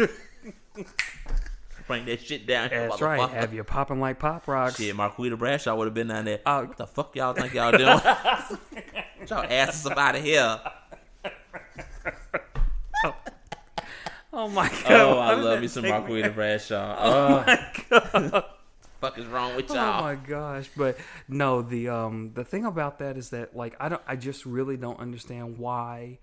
bring 1.87 2.05
that 2.05 2.21
shit 2.21 2.45
down. 2.47 2.69
here, 2.69 2.87
That's 2.87 3.01
right. 3.01 3.29
Have 3.31 3.53
you 3.53 3.63
popping 3.63 3.99
like 3.99 4.19
pop 4.19 4.47
rocks? 4.47 4.77
Shit, 4.77 4.95
Marquita 4.95 5.37
Bradshaw 5.37 5.75
would 5.75 5.85
have 5.87 5.93
been 5.93 6.07
down 6.07 6.25
there. 6.25 6.39
Oh. 6.45 6.65
what 6.65 6.77
the 6.77 6.87
fuck 6.87 7.15
y'all 7.15 7.33
think 7.33 7.53
y'all 7.53 7.71
doing? 7.71 7.99
Y'all 9.29 9.45
asses 9.47 9.85
up 9.85 9.97
out 9.97 10.15
of 10.15 10.23
here. 10.23 10.59
Oh 14.39 14.48
my 14.48 14.69
god! 14.69 14.91
Oh, 14.91 15.19
I 15.19 15.34
love 15.34 15.43
that 15.55 15.62
me 15.62 15.67
some 15.67 15.84
take 15.84 15.93
Marquita 15.93 16.34
Bradshaw. 16.34 16.96
Oh, 17.01 17.43
my 17.46 17.74
God, 17.89 18.46
fuck 19.01 19.17
is 19.17 19.25
wrong 19.25 19.53
with 19.58 19.69
Oh 19.69 19.74
y'all? 19.75 20.00
Oh 20.00 20.03
my 20.03 20.15
gosh! 20.15 20.69
But 20.77 20.98
no, 21.27 21.62
the 21.62 21.89
um 21.89 22.31
the 22.36 22.46
thing 22.46 22.63
about 22.63 23.00
that 23.00 23.17
is 23.17 23.31
that 23.31 23.53
like 23.53 23.75
I 23.81 23.89
don't 23.89 24.01
I 24.08 24.15
just 24.15 24.46
really 24.46 24.77
don't 24.77 24.98
understand 24.98 25.58
why 25.58 26.19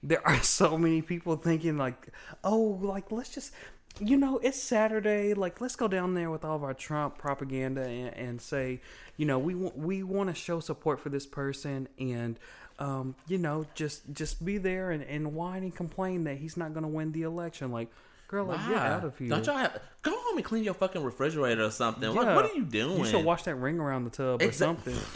there 0.00 0.24
are 0.24 0.40
so 0.44 0.78
many 0.78 1.02
people 1.02 1.34
thinking 1.34 1.76
like 1.76 2.08
oh 2.44 2.78
like 2.80 3.10
let's 3.10 3.30
just 3.30 3.52
you 3.98 4.16
know 4.16 4.38
it's 4.38 4.62
Saturday 4.62 5.34
like 5.34 5.60
let's 5.60 5.74
go 5.74 5.88
down 5.88 6.14
there 6.14 6.30
with 6.30 6.44
all 6.44 6.54
of 6.54 6.62
our 6.62 6.74
Trump 6.74 7.18
propaganda 7.18 7.82
and, 7.82 8.14
and 8.14 8.40
say 8.40 8.80
you 9.16 9.26
know 9.26 9.40
we 9.40 9.56
wa- 9.56 9.72
we 9.74 10.04
want 10.04 10.28
to 10.28 10.34
show 10.36 10.60
support 10.60 11.00
for 11.00 11.08
this 11.08 11.26
person 11.26 11.88
and 11.98 12.38
um 12.78 13.14
you 13.26 13.38
know 13.38 13.66
just 13.74 14.02
just 14.12 14.44
be 14.44 14.58
there 14.58 14.90
and, 14.90 15.02
and 15.04 15.34
whine 15.34 15.62
and 15.62 15.74
complain 15.74 16.24
that 16.24 16.36
he's 16.36 16.56
not 16.56 16.72
going 16.74 16.82
to 16.82 16.88
win 16.88 17.10
the 17.12 17.22
election 17.22 17.72
like 17.72 17.88
girl 18.28 18.44
like 18.44 18.58
get 18.68 18.76
out 18.76 19.04
of 19.04 19.16
here 19.16 19.28
Don't 19.28 19.46
y'all 19.46 19.56
have 19.56 19.80
go 20.02 20.10
home 20.14 20.36
and 20.36 20.44
clean 20.44 20.64
your 20.64 20.74
fucking 20.74 21.02
refrigerator 21.02 21.64
or 21.64 21.70
something? 21.70 22.12
Like, 22.14 22.34
what 22.36 22.44
are 22.44 22.54
you 22.54 22.64
doing? 22.64 22.98
You 22.98 23.04
should 23.06 23.24
wash 23.24 23.44
that 23.44 23.54
ring 23.54 23.78
around 23.80 24.04
the 24.04 24.10
tub 24.10 24.42
or 24.42 24.52
something. 24.52 24.96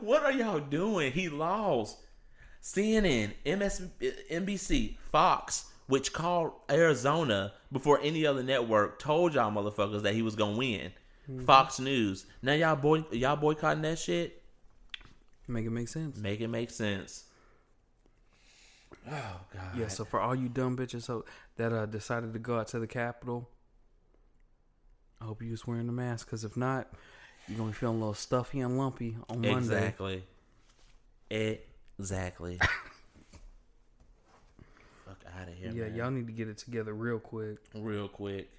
What 0.00 0.22
are 0.24 0.32
y'all 0.32 0.58
doing? 0.58 1.12
He 1.12 1.28
lost. 1.28 1.98
CNN, 2.62 3.32
MS, 3.44 3.82
NBC, 4.30 4.96
Fox, 5.10 5.66
which 5.86 6.12
called 6.12 6.52
Arizona 6.70 7.52
before 7.70 8.00
any 8.02 8.24
other 8.24 8.42
network, 8.42 8.98
told 8.98 9.34
y'all 9.34 9.50
motherfuckers 9.50 10.02
that 10.02 10.14
he 10.14 10.22
was 10.22 10.34
gonna 10.34 10.56
win. 10.56 10.92
Mm-hmm. 11.30 11.44
Fox 11.44 11.78
News. 11.78 12.26
Now 12.42 12.52
y'all 12.54 12.76
boy 12.76 13.04
y'all 13.12 13.36
boycotting 13.36 13.82
that 13.82 13.98
shit. 13.98 14.42
Make 15.48 15.66
it 15.66 15.70
make 15.70 15.88
sense. 15.88 16.18
Make 16.18 16.40
it 16.40 16.48
make 16.48 16.70
sense. 16.70 17.24
Oh 19.10 19.40
God. 19.52 19.76
Yeah, 19.76 19.88
so 19.88 20.04
for 20.04 20.20
all 20.20 20.34
you 20.34 20.48
dumb 20.48 20.76
bitches 20.76 21.02
so, 21.02 21.24
that 21.56 21.72
uh, 21.72 21.86
decided 21.86 22.32
to 22.32 22.38
go 22.38 22.58
out 22.58 22.68
to 22.68 22.78
the 22.78 22.86
Capitol, 22.86 23.48
I 25.20 25.24
hope 25.24 25.42
you 25.42 25.50
was 25.50 25.66
wearing 25.66 25.88
a 25.88 25.92
mask 25.92 26.26
because 26.26 26.44
if 26.44 26.56
not, 26.56 26.88
you're 27.48 27.58
gonna 27.58 27.70
be 27.70 27.74
feeling 27.74 27.96
a 27.96 27.98
little 27.98 28.14
stuffy 28.14 28.60
and 28.60 28.78
lumpy 28.78 29.16
on 29.28 29.40
Monday. 29.40 29.88
Exactly. 29.88 30.22
Exactly. 31.98 32.58
Fuck 35.04 35.18
out 35.36 35.48
of 35.48 35.54
here, 35.54 35.72
Yeah, 35.72 35.84
man. 35.84 35.94
y'all 35.96 36.10
need 36.10 36.26
to 36.26 36.32
get 36.32 36.48
it 36.48 36.58
together 36.58 36.92
real 36.94 37.18
quick. 37.18 37.58
Real 37.74 38.08
quick. 38.08 38.50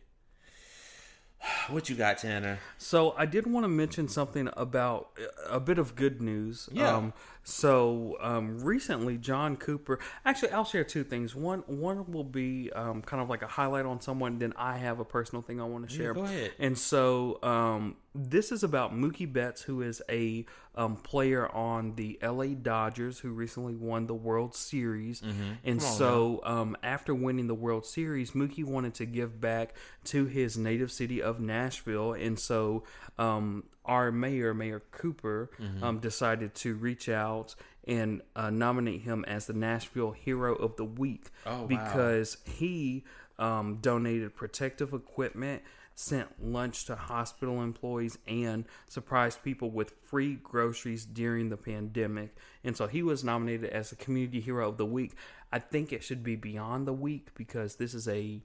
What 1.69 1.89
you 1.89 1.95
got, 1.95 2.17
Tanner? 2.19 2.59
So 2.77 3.13
I 3.17 3.25
did 3.25 3.47
want 3.47 3.63
to 3.63 3.67
mention 3.67 4.07
something 4.07 4.49
about 4.55 5.09
a 5.49 5.59
bit 5.59 5.77
of 5.77 5.95
good 5.95 6.21
news. 6.21 6.69
Yeah. 6.71 6.95
Um, 6.95 7.13
so 7.43 8.17
um, 8.21 8.59
recently, 8.63 9.17
John 9.17 9.57
Cooper. 9.57 9.99
Actually, 10.25 10.51
I'll 10.51 10.63
share 10.65 10.83
two 10.83 11.03
things. 11.03 11.35
One, 11.35 11.59
one 11.67 12.11
will 12.11 12.23
be 12.23 12.71
um, 12.73 13.01
kind 13.01 13.21
of 13.21 13.29
like 13.29 13.41
a 13.41 13.47
highlight 13.47 13.85
on 13.85 13.99
someone. 13.99 14.39
Then 14.39 14.53
I 14.55 14.77
have 14.77 14.99
a 14.99 15.05
personal 15.05 15.41
thing 15.41 15.59
I 15.59 15.65
want 15.65 15.89
to 15.89 15.93
share. 15.93 16.13
go 16.13 16.23
ahead. 16.23 16.53
And 16.57 16.77
so 16.77 17.39
um, 17.43 17.97
this 18.15 18.51
is 18.51 18.63
about 18.63 18.93
Mookie 18.93 19.31
Betts, 19.31 19.61
who 19.61 19.81
is 19.81 20.01
a 20.09 20.45
um, 20.75 20.95
player 20.95 21.49
on 21.49 21.95
the 21.95 22.17
LA 22.23 22.47
Dodgers, 22.59 23.19
who 23.19 23.31
recently 23.31 23.75
won 23.75 24.07
the 24.07 24.15
World 24.15 24.55
Series. 24.55 25.21
And 25.21 25.33
Mm-hmm. 25.33 25.79
Come 25.79 25.89
on 25.89 25.97
so 25.97 26.41
um, 26.43 26.77
after 26.83 27.13
winning 27.13 27.47
the 27.47 27.55
World 27.55 27.85
Series, 27.85 28.31
Mookie 28.31 28.63
wanted 28.63 28.93
to 28.95 29.05
give 29.05 29.41
back 29.41 29.75
to 30.05 30.25
his 30.25 30.57
native 30.57 30.91
city 30.91 31.21
of 31.21 31.39
Nashville. 31.39 31.52
Nashville, 31.53 32.13
and 32.13 32.37
so 32.39 32.83
um, 33.17 33.63
our 33.85 34.11
mayor, 34.11 34.53
Mayor 34.53 34.81
Cooper, 34.91 35.49
Mm-hmm. 35.61 35.83
um, 35.83 35.99
decided 35.99 36.55
to 36.55 36.75
reach 36.75 37.07
out 37.09 37.55
and 37.87 38.21
uh, 38.35 38.49
nominate 38.49 39.01
him 39.01 39.23
as 39.27 39.45
the 39.47 39.53
Nashville 39.53 40.11
Hero 40.11 40.55
of 40.55 40.75
the 40.77 40.85
Week 40.85 41.25
Oh, 41.45 41.61
wow. 41.61 41.65
because 41.67 42.37
he 42.45 43.03
um, 43.37 43.77
donated 43.81 44.35
protective 44.35 44.93
equipment, 44.93 45.61
sent 45.95 46.27
lunch 46.43 46.85
to 46.85 46.95
hospital 46.95 47.61
employees, 47.61 48.17
and 48.27 48.65
surprised 48.87 49.43
people 49.43 49.69
with 49.69 49.91
free 50.09 50.35
groceries 50.51 51.05
during 51.05 51.49
the 51.49 51.57
pandemic. 51.57 52.29
And 52.63 52.75
so 52.77 52.87
he 52.87 53.03
was 53.03 53.23
nominated 53.23 53.69
as 53.69 53.89
the 53.89 53.95
Community 53.97 54.39
Hero 54.39 54.69
of 54.69 54.77
the 54.77 54.85
Week. 54.85 55.11
I 55.51 55.59
think 55.59 55.91
it 55.91 56.03
should 56.03 56.23
be 56.23 56.35
beyond 56.35 56.87
the 56.87 56.93
week 56.93 57.25
because 57.35 57.75
this 57.75 57.93
is 57.93 58.07
a 58.07 58.41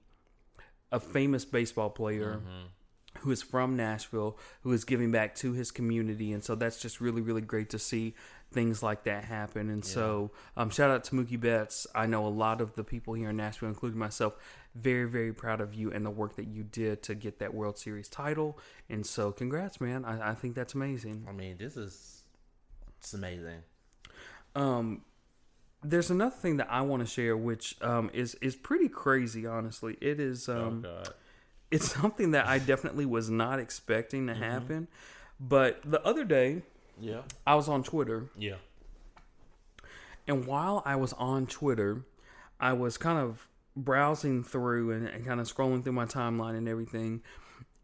a 0.91 0.99
famous 0.99 1.45
baseball 1.45 1.91
player 1.91 2.41
who 3.21 3.31
is 3.31 3.43
from 3.43 3.77
Nashville, 3.77 4.39
who 4.63 4.73
is 4.73 4.85
giving 4.85 5.11
back 5.11 5.35
to 5.37 5.53
his 5.53 5.71
community, 5.71 6.33
and 6.33 6.43
so 6.43 6.55
that's 6.55 6.81
just 6.81 7.01
really, 7.01 7.21
really 7.21 7.41
great 7.41 7.71
to 7.71 7.79
see 7.79 8.15
things 8.51 8.83
like 8.83 9.05
that 9.05 9.25
happen. 9.25 9.69
And 9.69 9.85
so, 9.85 10.31
um, 10.57 10.71
shout 10.71 10.91
out 10.91 11.05
to 11.05 11.15
Mookie 11.15 11.39
Betts. 11.39 11.87
I 11.95 12.07
know 12.07 12.27
a 12.27 12.29
lot 12.29 12.61
of 12.61 12.75
the 12.75 12.85
people 12.85 13.15
here 13.15 13.31
in 13.31 13.37
Nashville, 13.37 13.69
including 13.69 13.99
myself, 13.99 14.37
very, 14.75 15.09
very 15.09 15.33
proud 15.33 15.61
of 15.61 15.75
you 15.75 15.93
and 15.93 16.05
the 16.05 16.11
work 16.11 16.37
that 16.37 16.47
you 16.47 16.63
did 16.63 17.03
to 17.05 17.15
get 17.15 17.39
that 17.41 17.53
World 17.53 17.79
Series 17.79 18.09
title. 18.09 18.59
And 18.89 19.05
so, 19.05 19.33
congrats, 19.33 19.81
man. 19.81 20.05
I, 20.05 20.31
I 20.31 20.35
think 20.35 20.55
that's 20.55 20.75
amazing. 20.75 21.27
I 21.29 21.33
mean, 21.33 21.57
this 21.59 21.77
is 21.77 22.23
it's 22.99 23.15
amazing. 23.15 23.63
Um, 24.55 25.03
there's 25.83 26.11
another 26.11 26.35
thing 26.35 26.57
that 26.57 26.69
I 26.71 26.81
want 26.81 27.01
to 27.01 27.07
share, 27.07 27.37
which 27.37 27.77
um, 27.83 28.11
is 28.13 28.35
is 28.37 28.57
pretty 28.57 28.89
crazy. 28.89 29.47
Honestly, 29.47 29.97
it 30.01 30.19
is. 30.19 30.49
Um, 30.49 30.85
oh 30.87 30.89
God. 30.89 31.15
It's 31.71 31.93
something 31.93 32.31
that 32.33 32.47
I 32.47 32.59
definitely 32.59 33.07
was 33.07 33.29
not 33.31 33.59
expecting 33.59 34.27
to 34.29 34.35
happen. 34.35 34.89
But 35.41 35.81
the 35.85 36.03
other 36.05 36.25
day, 36.25 36.63
Yeah. 37.01 37.23
I 37.47 37.55
was 37.55 37.69
on 37.69 37.83
Twitter, 37.85 38.29
Yeah. 38.37 38.57
and 40.27 40.47
while 40.47 40.83
I 40.85 40.97
was 40.97 41.13
on 41.15 41.47
Twitter, 41.47 42.05
I 42.61 42.73
was 42.73 42.97
kind 42.99 43.19
of 43.19 43.47
browsing 43.77 44.43
through 44.43 44.91
and, 44.91 45.07
and 45.07 45.25
kind 45.25 45.41
of 45.41 45.47
scrolling 45.47 45.83
through 45.85 45.93
my 45.93 46.07
timeline 46.07 46.57
and 46.57 46.69
everything, 46.69 47.23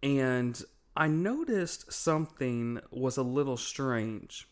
and 0.02 0.60
I 0.96 1.06
noticed 1.08 1.92
something 1.92 2.80
was 2.90 3.16
a 3.16 3.22
little 3.22 3.56
strange. 3.56 4.48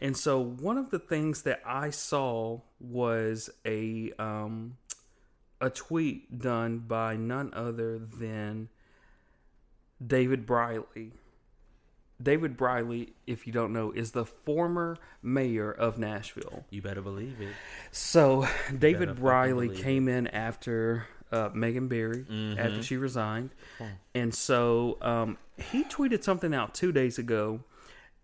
And 0.00 0.16
so 0.16 0.40
one 0.40 0.78
of 0.78 0.90
the 0.90 0.98
things 0.98 1.42
that 1.42 1.60
I 1.66 1.90
saw 1.90 2.60
was 2.78 3.50
a 3.66 4.12
um, 4.18 4.76
a 5.60 5.70
tweet 5.70 6.38
done 6.38 6.78
by 6.80 7.16
none 7.16 7.52
other 7.54 7.98
than 7.98 8.68
David 10.04 10.46
Briley. 10.46 11.12
David 12.20 12.56
Briley, 12.56 13.12
if 13.26 13.46
you 13.46 13.52
don't 13.52 13.72
know, 13.72 13.92
is 13.92 14.10
the 14.10 14.24
former 14.24 14.96
mayor 15.22 15.70
of 15.70 15.98
Nashville. 15.98 16.64
You 16.70 16.82
better 16.82 17.00
believe 17.00 17.40
it. 17.40 17.54
So 17.92 18.46
David 18.76 19.16
Briley 19.16 19.68
came 19.68 20.08
in 20.08 20.26
after 20.28 21.06
uh, 21.30 21.50
Megan 21.54 21.86
Barry 21.88 22.24
Mm-hmm. 22.28 22.58
after 22.58 22.82
she 22.82 22.96
resigned, 22.96 23.50
and 24.14 24.34
so 24.34 24.98
um, 25.00 25.38
he 25.58 25.84
tweeted 25.84 26.24
something 26.24 26.52
out 26.54 26.74
two 26.74 26.90
days 26.90 27.18
ago, 27.18 27.60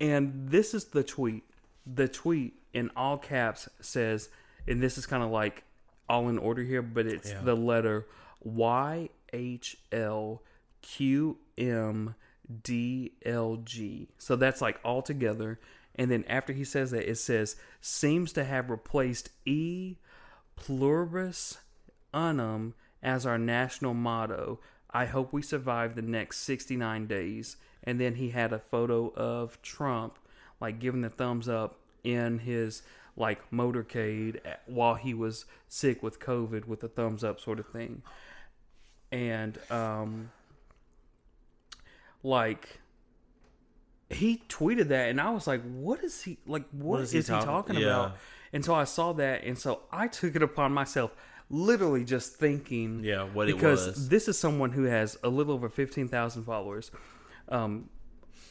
and 0.00 0.48
this 0.48 0.74
is 0.74 0.86
the 0.86 1.04
tweet. 1.04 1.44
The 1.86 2.08
tweet 2.08 2.54
in 2.72 2.90
all 2.96 3.18
caps 3.18 3.68
says, 3.80 4.28
and 4.66 4.82
this 4.82 4.96
is 4.98 5.06
kind 5.06 5.22
of 5.22 5.30
like 5.30 5.62
all 6.08 6.28
in 6.28 6.38
order 6.38 6.62
here, 6.62 6.82
but 6.82 7.06
it's 7.06 7.30
Yeah. 7.30 7.40
the 7.42 7.54
letter 7.56 8.06
Y 8.42 9.08
H 9.32 9.76
L 9.92 10.42
Q 10.82 11.38
M 11.56 12.14
D 12.62 13.12
L 13.24 13.56
G. 13.64 14.08
So 14.18 14.36
that's 14.36 14.60
like 14.60 14.78
all 14.84 15.02
together. 15.02 15.58
And 15.94 16.10
then 16.10 16.24
after 16.28 16.52
he 16.52 16.64
says 16.64 16.90
that, 16.90 17.08
it 17.08 17.16
says, 17.16 17.56
seems 17.80 18.32
to 18.32 18.44
have 18.44 18.68
replaced 18.68 19.30
E 19.46 19.96
pluribus 20.56 21.58
unum 22.12 22.74
as 23.02 23.26
our 23.26 23.38
national 23.38 23.94
motto. 23.94 24.60
I 24.90 25.06
hope 25.06 25.32
we 25.32 25.42
survive 25.42 25.94
the 25.94 26.02
next 26.02 26.38
69 26.40 27.06
days. 27.06 27.56
And 27.82 28.00
then 28.00 28.14
he 28.14 28.30
had 28.30 28.52
a 28.52 28.58
photo 28.58 29.12
of 29.14 29.60
Trump, 29.62 30.18
like 30.60 30.78
giving 30.78 31.02
the 31.02 31.10
thumbs 31.10 31.48
up 31.48 31.76
in 32.02 32.40
his 32.40 32.82
like 33.16 33.50
motorcade 33.50 34.40
while 34.66 34.94
he 34.96 35.14
was 35.14 35.44
sick 35.68 36.02
with 36.02 36.18
COVID 36.20 36.66
with 36.66 36.82
a 36.82 36.88
thumbs 36.88 37.22
up 37.22 37.40
sort 37.40 37.58
of 37.60 37.66
thing. 37.68 38.02
And, 39.12 39.58
um, 39.70 40.30
like, 42.22 42.80
he 44.10 44.42
tweeted 44.48 44.88
that, 44.88 45.08
and 45.10 45.20
I 45.20 45.30
was 45.30 45.46
like, 45.46 45.62
"What 45.62 46.02
is 46.02 46.22
he 46.22 46.38
like? 46.46 46.64
what 46.70 47.00
is, 47.00 47.12
he, 47.12 47.22
talking, 47.22 47.46
talking- 47.46 47.76
about?" 47.76 48.10
yeah. 48.12 48.16
And 48.52 48.64
so 48.64 48.74
I 48.74 48.84
saw 48.84 49.12
that, 49.14 49.42
and 49.44 49.58
so 49.58 49.80
I 49.90 50.06
took 50.08 50.36
it 50.36 50.42
upon 50.42 50.72
myself, 50.72 51.12
literally 51.50 52.04
just 52.04 52.36
thinking, 52.36 53.02
Yeah, 53.02 53.24
what 53.24 53.48
it 53.48 53.56
because 53.56 53.86
was. 53.86 54.08
this 54.08 54.28
is 54.28 54.38
someone 54.38 54.70
who 54.72 54.84
has 54.84 55.18
a 55.24 55.28
little 55.28 55.54
over 55.54 55.68
fifteen 55.68 56.08
thousand 56.08 56.44
followers. 56.44 56.90
Um, 57.48 57.88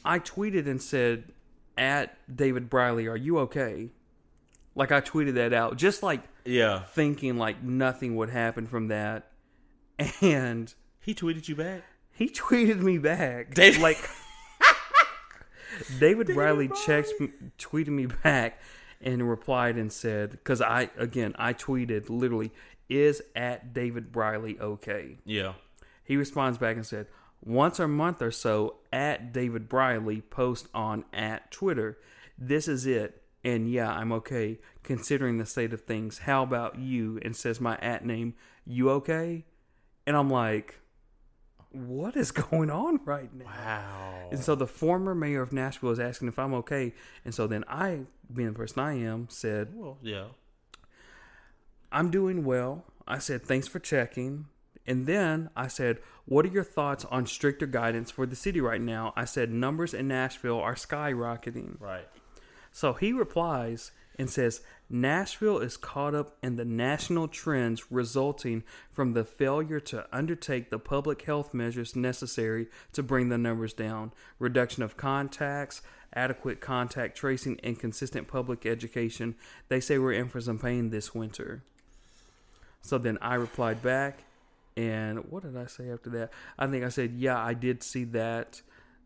I 0.06 0.20
tweeted 0.20 0.68
and 0.68 0.82
said, 0.82 1.32
"At 1.78 2.18
David 2.36 2.70
Briley, 2.70 3.08
are 3.08 3.18
you 3.18 3.38
okay?" 3.40 3.92
Like 4.76 4.92
I 4.92 5.02
tweeted 5.02 5.36
that 5.36 5.54
out, 5.54 5.78
just 5.78 6.02
like 6.04 6.22
Yeah. 6.46 6.82
thinking 6.82 7.38
like 7.38 7.62
nothing 7.64 8.16
would 8.16 8.30
happen 8.30 8.66
from 8.68 8.88
that, 8.88 9.32
and 10.22 10.74
He 11.00 11.14
tweeted 11.14 11.48
you 11.48 11.56
back. 11.56 11.84
he 12.12 12.30
tweeted 12.30 12.80
me 12.80 12.98
back. 12.98 13.54
David- 13.54 13.82
like 13.88 14.00
David 16.00 16.28
Briley 16.34 16.70
checked, 16.86 17.12
tweeted 17.58 17.88
me 17.90 18.06
back, 18.08 18.60
and 19.02 19.28
replied 19.28 19.76
and 19.78 19.92
said, 19.92 20.32
"Because 20.32 20.62
I 20.62 20.90
again 20.98 21.36
I 21.38 21.54
tweeted 21.54 22.10
literally 22.10 22.52
is 22.90 23.22
at 23.36 23.74
David 23.74 24.12
Briley 24.12 24.60
okay." 24.60 25.18
Yeah. 25.26 25.54
He 26.04 26.18
responds 26.18 26.58
back 26.58 26.76
and 26.76 26.86
said, 26.86 27.08
"Once 27.42 27.80
a 27.80 27.88
month 27.88 28.22
or 28.22 28.32
so 28.32 28.76
at 28.92 29.34
David 29.34 29.68
Briley 29.70 30.22
post 30.22 30.68
on 30.74 31.06
at 31.14 31.52
Twitter. 31.52 31.98
This 32.38 32.68
is 32.68 32.86
it." 32.86 33.23
And 33.44 33.70
yeah, 33.70 33.92
I'm 33.92 34.12
okay 34.14 34.60
considering 34.84 35.38
the 35.38 35.46
state 35.46 35.74
of 35.74 35.82
things. 35.82 36.20
How 36.20 36.44
about 36.44 36.80
you? 36.80 37.20
And 37.22 37.36
says 37.36 37.60
my 37.60 37.78
at 37.78 38.06
name. 38.06 38.36
You 38.66 38.90
okay? 38.92 39.46
And 40.08 40.16
I'm 40.16 40.30
like, 40.30 40.80
what 41.72 42.16
is 42.16 42.32
going 42.52 42.70
on 42.70 43.02
right 43.04 43.34
now? 43.34 43.46
Wow. 43.46 44.30
And 44.32 44.40
so 44.40 44.56
the 44.56 44.68
former 44.68 45.14
mayor 45.14 45.42
of 45.42 45.52
Nashville 45.52 45.92
is 45.92 46.00
asking 46.00 46.30
if 46.30 46.40
I'm 46.40 46.54
okay. 46.56 46.94
And 47.26 47.34
so 47.34 47.48
then 47.48 47.66
I, 47.68 48.02
being 48.34 48.50
the 48.50 48.56
person 48.56 48.80
I 48.80 48.94
am, 48.94 49.28
said, 49.30 49.70
Well, 49.74 49.98
yeah. 50.02 50.26
I'm 51.92 52.10
doing 52.10 52.44
well. 52.44 52.86
I 53.08 53.20
said, 53.20 53.44
thanks 53.44 53.68
for 53.68 53.80
checking. 53.80 54.48
And 54.86 55.06
then 55.06 55.50
I 55.56 55.68
said, 55.68 56.00
what 56.26 56.46
are 56.46 56.50
your 56.50 56.64
thoughts 56.64 57.06
on 57.06 57.26
stricter 57.26 57.68
guidance 57.68 58.12
for 58.12 58.26
the 58.26 58.36
city 58.36 58.60
right 58.60 58.82
now? 58.82 59.14
I 59.16 59.26
said, 59.26 59.52
numbers 59.52 59.94
in 59.94 60.08
Nashville 60.08 60.60
are 60.60 60.76
skyrocketing. 60.76 61.80
Right. 61.80 62.08
So 62.74 62.94
he 62.94 63.14
replies 63.14 63.92
and 64.20 64.30
says, 64.30 64.62
Nashville 64.90 65.60
is 65.60 65.78
caught 65.78 66.14
up 66.14 66.38
in 66.44 66.56
the 66.56 66.66
national 66.66 67.28
trends 67.28 67.92
resulting 67.92 68.64
from 68.92 69.14
the 69.14 69.24
failure 69.24 69.80
to 69.80 70.06
undertake 70.12 70.70
the 70.70 70.80
public 70.80 71.22
health 71.22 71.54
measures 71.54 71.96
necessary 71.96 72.68
to 72.92 73.02
bring 73.02 73.30
the 73.30 73.38
numbers 73.38 73.74
down. 73.74 74.12
Reduction 74.40 74.84
of 74.84 74.98
contacts, 74.98 75.82
adequate 76.14 76.62
contact 76.62 77.18
tracing, 77.18 77.60
and 77.64 77.80
consistent 77.80 78.28
public 78.28 78.66
education. 78.66 79.36
They 79.70 79.80
say 79.80 79.98
we're 79.98 80.14
in 80.14 80.30
for 80.30 80.42
some 80.42 80.60
pain 80.60 80.90
this 80.90 81.16
winter. 81.16 81.64
So 82.82 82.98
then 82.98 83.18
I 83.22 83.36
replied 83.36 83.82
back, 83.82 84.24
and 84.76 85.32
what 85.32 85.44
did 85.44 85.56
I 85.58 85.68
say 85.68 85.90
after 85.90 86.10
that? 86.12 86.32
I 86.58 86.68
think 86.68 86.84
I 86.84 86.90
said, 86.90 87.14
yeah, 87.14 87.40
I 87.40 87.54
did 87.54 87.84
see 87.84 88.04
that. 88.06 88.62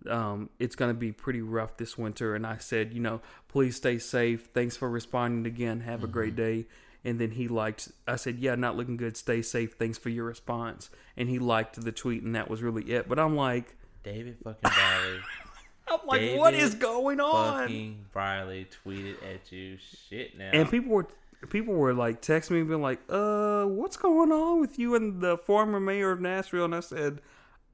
Um, 0.09 0.49
it's 0.59 0.75
going 0.75 0.89
to 0.89 0.99
be 0.99 1.11
pretty 1.11 1.41
rough 1.41 1.77
this 1.77 1.97
winter. 1.97 2.35
And 2.35 2.45
I 2.45 2.57
said, 2.57 2.93
you 2.93 2.99
know, 2.99 3.21
please 3.47 3.75
stay 3.75 3.97
safe. 3.97 4.49
Thanks 4.53 4.77
for 4.77 4.89
responding 4.89 5.45
again. 5.45 5.81
Have 5.81 6.03
a 6.03 6.07
great 6.07 6.35
day. 6.35 6.65
And 7.03 7.19
then 7.19 7.31
he 7.31 7.47
liked, 7.47 7.91
I 8.07 8.17
said, 8.17 8.39
yeah, 8.39 8.55
not 8.55 8.75
looking 8.75 8.97
good. 8.97 9.15
Stay 9.15 9.41
safe. 9.41 9.73
Thanks 9.73 9.97
for 9.97 10.09
your 10.09 10.25
response. 10.25 10.89
And 11.15 11.29
he 11.29 11.39
liked 11.39 11.81
the 11.81 11.91
tweet, 11.91 12.23
and 12.23 12.35
that 12.35 12.49
was 12.49 12.61
really 12.61 12.83
it. 12.91 13.07
But 13.07 13.17
I'm 13.17 13.35
like, 13.35 13.75
David 14.03 14.37
fucking 14.43 14.59
Briley. 14.61 15.19
I'm 15.89 15.99
like, 16.05 16.37
what 16.37 16.51
David 16.51 16.63
is 16.65 16.75
going 16.75 17.19
on? 17.19 17.61
fucking 17.61 18.05
Briley 18.11 18.67
tweeted 18.85 19.15
at 19.23 19.51
you. 19.51 19.77
Shit 20.09 20.37
now. 20.37 20.49
And 20.53 20.69
people 20.69 20.91
were 20.91 21.07
people 21.49 21.73
were 21.73 21.93
like 21.93 22.21
texting 22.21 22.51
me 22.51 22.63
being 22.63 22.81
like, 22.81 22.99
"Uh, 23.09 23.63
what's 23.65 23.97
going 23.97 24.31
on 24.31 24.59
with 24.59 24.79
you 24.79 24.95
and 24.95 25.21
the 25.21 25.37
former 25.37 25.79
mayor 25.79 26.11
of 26.11 26.19
Nashville?" 26.19 26.65
And 26.65 26.75
I 26.75 26.81
said, 26.81 27.21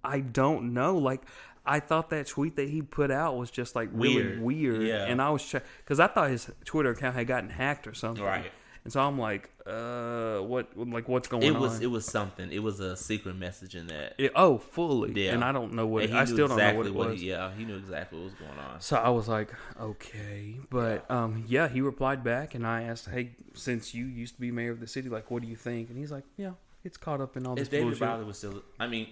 "I 0.04 0.20
don't 0.20 0.74
know." 0.74 0.98
Like 0.98 1.22
I 1.66 1.80
thought 1.80 2.10
that 2.10 2.28
tweet 2.28 2.56
that 2.58 2.68
he 2.70 2.82
put 2.82 3.10
out 3.12 3.38
was 3.38 3.50
just 3.52 3.76
like 3.76 3.90
really 3.94 4.38
Weird. 4.38 4.84
Yeah. 4.84 5.06
and 5.06 5.22
I 5.22 5.30
was 5.30 5.54
because 5.78 6.00
I 6.00 6.08
thought 6.08 6.30
his 6.30 6.50
Twitter 6.66 6.92
account 6.92 7.16
had 7.16 7.28
gotten 7.28 7.50
hacked 7.50 7.88
or 7.88 7.94
something, 7.94 8.24
Right. 8.24 8.52
And 8.86 8.92
so 8.92 9.00
I'm 9.00 9.18
like, 9.18 9.50
"Uh, 9.66 10.40
what? 10.40 10.68
Like 10.76 11.08
what's 11.08 11.30
going 11.30 11.44
it 11.44 11.56
on?" 11.56 11.62
was 11.62 11.80
it 11.80 11.88
was 11.88 12.04
something. 12.06 12.52
It 12.52 12.60
was 12.62 12.82
a 12.82 12.98
secret 12.98 13.38
message 13.38 13.76
in 13.76 13.88
that. 13.88 14.14
It- 14.18 14.34
oh, 14.36 14.58
fully, 14.58 15.14
Yeah. 15.24 15.32
and 15.36 15.42
I 15.42 15.54
don't 15.54 15.72
know 15.74 15.88
what 15.88 16.10
he 16.10 16.14
I 16.14 16.26
still 16.26 16.50
don't 16.50 16.58
know 16.58 16.76
what 16.76 16.88
it 16.88 16.94
was. 16.94 17.22
he- 17.22 17.30
yeah, 17.30 17.50
he 17.58 17.64
knew 17.64 17.78
exactly 17.78 18.18
what 18.20 18.26
was 18.26 18.34
going 18.34 18.60
on. 18.60 18.82
So 18.82 18.98
I 18.98 19.08
was 19.08 19.30
like, 19.30 19.54
okay, 19.80 20.60
but 20.70 21.10
um, 21.10 21.46
yeah, 21.48 21.70
he 21.70 21.80
replied 21.80 22.26
back, 22.26 22.56
and 22.56 22.68
I 22.68 22.84
asked, 22.84 23.08
hey, 23.10 23.38
since 23.54 23.94
you 23.94 24.06
used 24.06 24.36
to 24.36 24.42
be 24.42 24.52
mayor 24.52 24.72
of 24.72 24.82
the 24.82 24.88
city, 24.88 25.08
like, 25.08 25.32
what 25.32 25.42
do 25.44 25.48
you 25.48 25.56
think? 25.56 25.88
And 25.90 25.98
he's 25.98 26.12
like, 26.12 26.26
yeah, 26.36 26.52
it's 26.84 26.98
caught 26.98 27.22
up 27.22 27.38
in 27.38 27.48
all 27.48 27.56
this 27.56 27.68
If 27.68 27.72
David 27.72 27.98
bullshit. 28.00 28.26
Was 28.28 28.38
still, 28.38 28.64
I 28.82 28.88
mean, 28.88 29.08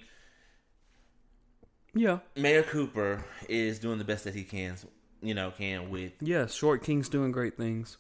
Yeah, 1.94 2.20
Mayor 2.38 2.64
Cooper 2.64 3.24
is 3.50 3.80
doing 3.80 3.98
the 3.98 4.04
best 4.06 4.24
that 4.24 4.34
he 4.34 4.44
can, 4.44 4.76
you 5.22 5.34
know, 5.34 5.52
can 5.52 5.90
with. 5.90 6.14
yeah, 6.22 6.48
Short 6.48 6.84
King's 6.84 7.10
doing 7.10 7.32
great 7.32 7.58
things. 7.58 7.98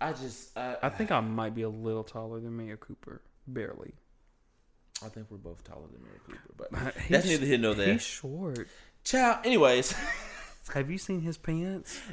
I 0.00 0.12
just, 0.12 0.56
I, 0.56 0.76
I 0.82 0.88
think 0.88 1.10
I 1.12 1.20
might 1.20 1.54
be 1.54 1.62
a 1.62 1.68
little 1.68 2.04
taller 2.04 2.40
than 2.40 2.56
Mayor 2.56 2.76
Cooper, 2.76 3.20
barely. 3.46 3.92
I 5.04 5.08
think 5.08 5.26
we're 5.30 5.36
both 5.38 5.62
taller 5.64 5.86
than 5.92 6.02
Mayor 6.02 6.20
Cooper, 6.26 6.68
but 6.70 6.94
He's- 6.94 7.08
that's 7.10 7.26
neither 7.26 7.46
here 7.46 7.58
nor 7.58 7.74
there. 7.74 7.92
He's 7.92 8.02
short. 8.02 8.66
Ciao. 9.04 9.40
Anyways, 9.44 9.94
Have 10.74 10.90
you 10.90 10.98
seen 10.98 11.20
his 11.22 11.36
pants? 11.38 12.00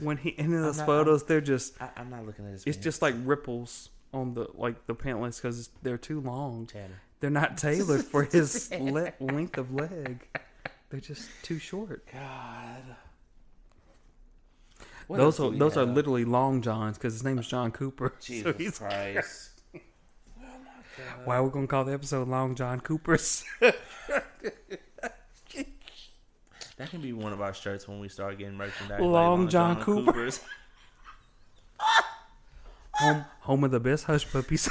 When 0.00 0.16
he 0.16 0.28
in 0.28 0.52
those 0.52 0.78
not- 0.78 0.86
photos, 0.86 1.24
they're 1.24 1.40
just 1.40 1.74
I, 1.82 1.88
I'm 1.96 2.08
not 2.08 2.24
looking 2.24 2.44
at 2.44 2.52
his. 2.52 2.60
it's 2.64 2.76
pants. 2.76 2.84
just 2.84 3.02
like 3.02 3.16
ripples 3.24 3.88
on 4.14 4.32
the 4.34 4.46
like 4.54 4.86
the 4.86 4.94
pant 4.94 5.20
legs 5.20 5.40
because 5.40 5.70
they're 5.82 5.98
too 5.98 6.20
long. 6.20 6.66
Tanner. 6.68 7.02
They're 7.20 7.30
not 7.30 7.58
tailored 7.58 8.04
for 8.04 8.24
his 8.24 8.70
le- 8.72 9.12
length 9.20 9.58
of 9.58 9.72
leg. 9.74 10.26
They're 10.90 11.00
just 11.00 11.28
too 11.42 11.58
short. 11.58 12.04
God. 12.12 12.82
What 15.06 15.16
those 15.16 15.40
are 15.40 15.44
do 15.44 15.50
we 15.50 15.58
those 15.58 15.76
are 15.76 15.84
literally 15.86 16.26
long 16.26 16.60
johns 16.60 16.98
because 16.98 17.14
his 17.14 17.24
name 17.24 17.38
is 17.38 17.46
John 17.46 17.70
Cooper. 17.70 18.14
So 18.20 18.52
Jesus 18.52 18.56
he's, 18.58 18.78
Christ. 18.78 19.50
why 21.24 21.40
we're 21.40 21.48
gonna 21.48 21.66
call 21.66 21.84
the 21.84 21.92
episode 21.94 22.28
Long 22.28 22.54
John 22.54 22.80
Coopers? 22.80 23.44
That 26.76 26.90
can 26.90 27.00
be 27.00 27.12
one 27.12 27.32
of 27.32 27.40
our 27.40 27.52
shirts 27.54 27.88
when 27.88 27.98
we 27.98 28.08
start 28.08 28.38
getting 28.38 28.54
merchandise. 28.54 29.00
Long 29.00 29.42
like 29.42 29.50
John 29.50 29.82
Cooper. 29.82 30.12
Coopers. 30.12 30.40
home 32.92 33.24
home 33.40 33.64
of 33.64 33.70
the 33.72 33.80
best 33.80 34.04
hush 34.04 34.30
puppies. 34.30 34.68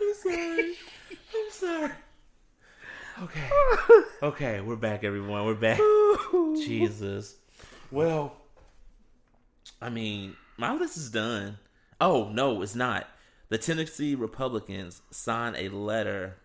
I'm 0.00 0.14
sorry. 0.22 0.74
I'm 1.10 1.50
sorry. 1.50 1.90
Okay. 3.22 3.50
Okay, 4.24 4.62
we're 4.62 4.76
back, 4.76 5.04
everyone. 5.04 5.44
We're 5.44 5.54
back. 5.54 5.78
Jesus. 6.56 7.36
Well, 7.90 8.34
I 9.82 9.90
mean, 9.90 10.34
my 10.56 10.72
list 10.74 10.96
is 10.96 11.10
done. 11.10 11.58
Oh, 12.00 12.30
no, 12.30 12.62
it's 12.62 12.74
not. 12.74 13.06
The 13.50 13.58
Tennessee 13.58 14.14
Republicans 14.14 15.02
signed 15.10 15.56
a 15.58 15.68
letter. 15.68 16.36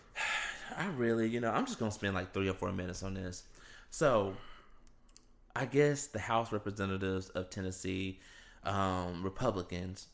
I 0.76 0.88
really, 0.88 1.30
you 1.30 1.40
know, 1.40 1.50
I'm 1.50 1.64
just 1.64 1.78
going 1.78 1.90
to 1.90 1.94
spend 1.94 2.14
like 2.14 2.34
three 2.34 2.50
or 2.50 2.52
four 2.52 2.70
minutes 2.72 3.02
on 3.02 3.14
this. 3.14 3.44
So, 3.88 4.36
I 5.56 5.64
guess 5.64 6.08
the 6.08 6.18
House 6.18 6.52
Representatives 6.52 7.30
of 7.30 7.48
Tennessee, 7.48 8.20
um, 8.64 9.22
Republicans, 9.22 10.08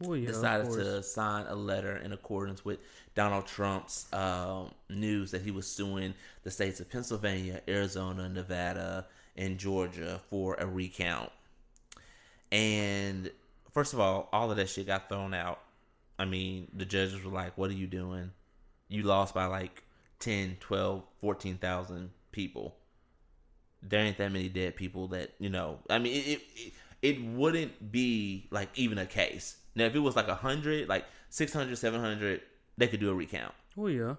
well, 0.00 0.16
yeah, 0.16 0.28
decided 0.28 0.70
to 0.72 1.02
sign 1.02 1.46
a 1.46 1.54
letter 1.54 1.96
in 1.96 2.12
accordance 2.12 2.64
with 2.64 2.78
Donald 3.14 3.46
Trump's 3.46 4.12
um, 4.12 4.70
news 4.90 5.30
that 5.30 5.42
he 5.42 5.50
was 5.50 5.66
suing 5.66 6.14
the 6.42 6.50
states 6.50 6.80
of 6.80 6.90
Pennsylvania, 6.90 7.60
Arizona, 7.68 8.28
Nevada, 8.28 9.06
and 9.36 9.58
Georgia 9.58 10.20
for 10.28 10.54
a 10.56 10.66
recount. 10.66 11.30
And 12.52 13.30
first 13.72 13.92
of 13.92 14.00
all, 14.00 14.28
all 14.32 14.50
of 14.50 14.56
that 14.56 14.68
shit 14.68 14.86
got 14.86 15.08
thrown 15.08 15.34
out. 15.34 15.60
I 16.18 16.24
mean, 16.24 16.68
the 16.74 16.84
judges 16.84 17.22
were 17.22 17.32
like, 17.32 17.56
"What 17.58 17.70
are 17.70 17.74
you 17.74 17.86
doing? 17.86 18.32
You 18.88 19.02
lost 19.02 19.34
by 19.34 19.46
like 19.46 19.82
10, 20.20 20.56
12, 20.60 21.02
14,000 21.20 22.10
people. 22.32 22.76
There 23.82 24.00
ain't 24.00 24.18
that 24.18 24.32
many 24.32 24.48
dead 24.48 24.76
people 24.76 25.08
that, 25.08 25.32
you 25.38 25.50
know, 25.50 25.78
I 25.90 25.98
mean, 25.98 26.14
it, 26.14 26.40
it, 26.54 26.72
it 27.02 27.24
wouldn't 27.24 27.92
be 27.92 28.48
like 28.50 28.70
even 28.74 28.98
a 28.98 29.06
case. 29.06 29.56
Now, 29.76 29.84
if 29.84 29.94
it 29.94 30.00
was 30.00 30.16
like 30.16 30.26
100, 30.26 30.88
like 30.88 31.04
600, 31.30 31.76
700, 31.76 32.40
they 32.76 32.88
could 32.88 32.98
do 32.98 33.10
a 33.10 33.14
recount. 33.14 33.54
Oh, 33.78 33.86
yeah. 33.86 34.14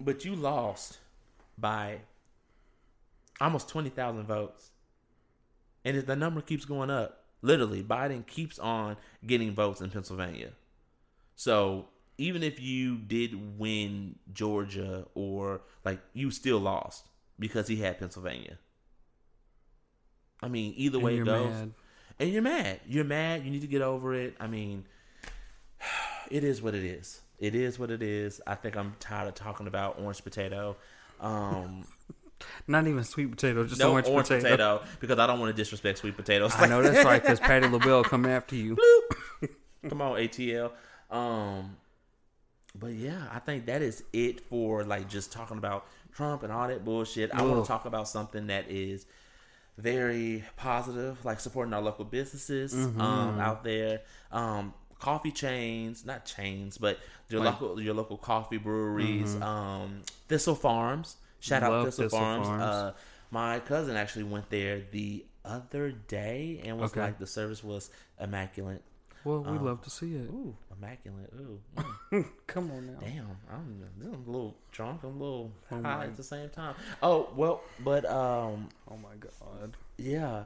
But 0.00 0.24
you 0.24 0.36
lost 0.36 0.98
by 1.56 2.00
almost 3.40 3.68
20,000 3.68 4.24
votes. 4.26 4.70
And 5.84 5.96
if 5.96 6.06
the 6.06 6.14
number 6.14 6.40
keeps 6.42 6.64
going 6.64 6.90
up, 6.90 7.24
literally, 7.42 7.82
Biden 7.82 8.26
keeps 8.26 8.58
on 8.58 8.96
getting 9.26 9.52
votes 9.52 9.80
in 9.80 9.90
Pennsylvania. 9.90 10.50
So 11.34 11.86
even 12.18 12.42
if 12.42 12.60
you 12.60 12.98
did 12.98 13.58
win 13.58 14.16
Georgia 14.32 15.06
or 15.14 15.62
like 15.84 16.00
you 16.12 16.30
still 16.30 16.58
lost 16.58 17.08
because 17.38 17.68
he 17.68 17.76
had 17.76 17.98
Pennsylvania. 17.98 18.58
I 20.42 20.48
mean, 20.48 20.74
either 20.76 20.98
And 20.98 21.04
way 21.04 21.18
it 21.18 21.24
goes. 21.24 21.50
mad. 21.50 21.72
And 22.20 22.30
you're 22.30 22.42
mad. 22.42 22.80
You're 22.86 23.04
mad. 23.04 23.44
You 23.44 23.50
need 23.50 23.60
to 23.60 23.66
get 23.66 23.82
over 23.82 24.14
it. 24.14 24.34
I 24.40 24.46
mean, 24.46 24.84
it 26.30 26.44
is 26.44 26.60
what 26.60 26.74
it 26.74 26.84
is. 26.84 27.20
It 27.38 27.54
is 27.54 27.78
what 27.78 27.90
it 27.90 28.02
is. 28.02 28.40
I 28.46 28.56
think 28.56 28.76
I'm 28.76 28.96
tired 28.98 29.28
of 29.28 29.34
talking 29.34 29.66
about 29.66 30.00
orange 30.00 30.22
potato. 30.24 30.76
Um, 31.20 31.84
Not 32.66 32.86
even 32.86 33.02
sweet 33.04 33.30
potato, 33.30 33.66
just 33.66 33.80
no 33.80 33.92
orange, 33.92 34.06
potato. 34.06 34.82
because 35.00 35.18
I 35.18 35.26
don't 35.26 35.40
want 35.40 35.54
to 35.54 35.60
disrespect 35.60 35.98
sweet 35.98 36.16
potatoes. 36.16 36.52
I 36.56 36.66
know 36.66 36.82
that's 36.82 37.04
right 37.04 37.20
because 37.20 37.40
Patti 37.40 37.66
LaBelle 37.66 38.04
coming 38.04 38.30
after 38.30 38.54
you. 38.54 38.76
Come 39.88 40.00
on, 40.02 40.18
ATL. 40.18 40.70
Um, 41.10 41.76
but 42.74 42.92
yeah, 42.92 43.26
I 43.32 43.38
think 43.40 43.66
that 43.66 43.82
is 43.82 44.04
it 44.12 44.40
for 44.40 44.84
like 44.84 45.08
just 45.08 45.32
talking 45.32 45.58
about 45.58 45.86
Trump 46.12 46.42
and 46.42 46.52
all 46.52 46.68
that 46.68 46.84
bullshit. 46.84 47.32
I 47.32 47.42
want 47.42 47.64
to 47.64 47.68
talk 47.68 47.86
about 47.86 48.08
something 48.08 48.46
that 48.48 48.70
is 48.70 49.06
very 49.78 50.44
positive, 50.56 51.24
like 51.24 51.40
supporting 51.40 51.72
our 51.72 51.80
local 51.80 52.04
businesses 52.04 52.74
Mm-hmm. 52.74 53.00
um, 53.00 53.38
out 53.40 53.64
there. 53.64 54.02
Um, 54.32 54.74
coffee 54.98 55.30
chains, 55.30 56.04
not 56.04 56.26
chains, 56.26 56.76
but 56.76 56.98
your 57.28 57.40
Like- 57.44 57.54
Mm-hmm. 57.54 57.64
local 57.64 57.80
your 57.82 57.94
local 57.94 58.16
coffee 58.18 58.58
breweries. 58.58 59.34
Um, 59.40 60.02
Thistle 60.28 60.54
Farms. 60.56 61.16
Shout 61.40 61.62
out 61.62 61.70
Love 61.70 61.84
Thistle, 61.86 62.04
Thistle 62.04 62.18
Farms. 62.18 62.46
Farms. 62.48 62.62
Uh, 62.62 62.92
my 63.30 63.60
cousin 63.60 63.96
actually 63.96 64.24
went 64.24 64.50
there 64.50 64.82
the 64.90 65.24
other 65.44 65.92
day 65.92 66.60
and 66.64 66.78
was 66.78 66.90
Okay. 66.90 67.00
like 67.00 67.18
the 67.20 67.26
service 67.26 67.62
was 67.62 67.90
immaculate. 68.20 68.82
Well, 69.28 69.40
we 69.42 69.58
Um, 69.58 69.64
love 69.64 69.82
to 69.82 69.90
see 69.90 70.14
it. 70.14 70.28
Ooh, 70.30 70.56
immaculate. 70.76 71.30
Ooh, 71.38 71.60
mm, 72.12 72.24
Come 72.46 72.70
on 72.70 72.86
now. 72.86 72.98
damn. 73.00 73.36
I'm, 73.50 73.84
I'm 74.02 74.12
a 74.26 74.30
little 74.30 74.56
drunk. 74.72 75.02
I'm 75.04 75.10
a 75.20 75.24
little 75.24 75.52
Oh 75.70 75.74
high 75.76 75.80
my- 75.82 76.04
at 76.04 76.16
the 76.16 76.22
same 76.22 76.48
time. 76.50 76.74
Oh 77.02 77.28
well, 77.36 77.60
but 77.84 78.04
um, 78.06 78.68
Oh 78.90 78.96
my 78.96 79.14
god. 79.20 79.76
yeah. 79.98 80.44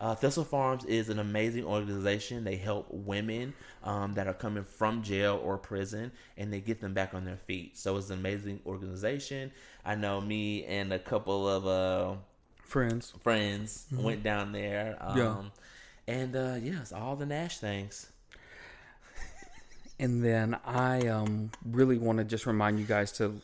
Uh, 0.00 0.14
Thistle 0.14 0.44
Farms 0.44 0.84
is 0.86 1.08
an 1.08 1.18
amazing 1.20 1.64
organization. 1.64 2.42
They 2.44 2.56
help 2.56 2.88
women 2.90 3.54
um, 3.84 4.12
that 4.14 4.26
are 4.26 4.34
coming 4.34 4.64
from 4.64 5.02
jail 5.02 5.40
or 5.42 5.56
prison, 5.56 6.10
and 6.36 6.52
they 6.52 6.60
get 6.60 6.80
them 6.80 6.92
back 6.92 7.14
on 7.14 7.24
their 7.24 7.36
feet. 7.38 7.78
So 7.78 7.96
it's 7.96 8.10
an 8.10 8.18
amazing 8.18 8.60
organization. 8.66 9.52
I 9.84 9.94
know 9.94 10.20
me 10.20 10.64
and 10.64 10.92
a 10.92 10.98
couple 10.98 11.48
of 11.48 11.66
uh, 11.66 12.14
Friends. 12.64 13.14
friends 13.22 13.86
went 13.92 14.22
down 14.24 14.50
there. 14.52 14.96
Um, 15.00 15.16
Yeah. 15.16 15.42
And 16.06 16.36
uh, 16.36 16.56
yes, 16.60 16.92
all 16.92 17.16
the 17.16 17.24
Nash 17.24 17.58
things. 17.58 18.10
And 19.98 20.24
then 20.24 20.58
I 20.64 21.06
um 21.08 21.50
really 21.64 21.98
want 21.98 22.18
to 22.18 22.24
just 22.24 22.46
remind 22.46 22.78
you 22.78 22.86
guys 22.86 23.12
to 23.12 23.40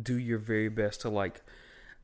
do 0.00 0.18
your 0.18 0.38
very 0.38 0.68
best 0.68 1.00
to 1.02 1.08
like 1.08 1.42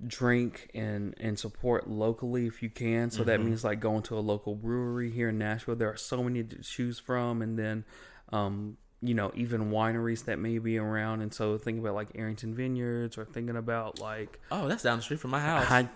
drink 0.04 0.70
and 0.74 1.14
and 1.20 1.38
support 1.38 1.88
locally 1.88 2.46
if 2.46 2.62
you 2.62 2.70
can. 2.70 3.10
So 3.10 3.24
that 3.24 3.40
means 3.40 3.64
like 3.64 3.80
going 3.80 4.02
to 4.04 4.18
a 4.18 4.20
local 4.20 4.54
brewery 4.54 5.10
here 5.10 5.28
in 5.28 5.38
Nashville. 5.38 5.76
There 5.76 5.90
are 5.90 5.96
so 5.96 6.22
many 6.22 6.42
to 6.42 6.62
choose 6.62 6.98
from, 6.98 7.42
and 7.42 7.58
then. 7.58 7.84
Um, 8.30 8.78
you 9.04 9.14
know, 9.14 9.32
even 9.34 9.72
wineries 9.72 10.26
that 10.26 10.38
may 10.38 10.58
be 10.58 10.78
around, 10.78 11.22
and 11.22 11.34
so 11.34 11.58
thinking 11.58 11.82
about 11.82 11.96
like 11.96 12.10
Arrington 12.14 12.54
Vineyards, 12.54 13.18
or 13.18 13.24
thinking 13.24 13.56
about 13.56 13.98
like 13.98 14.38
Oh, 14.52 14.68
that's 14.68 14.84
down 14.84 14.98
the 14.98 15.02
street 15.02 15.18
from 15.18 15.32
my 15.32 15.40
house. 15.40 15.66
I, 15.68 15.88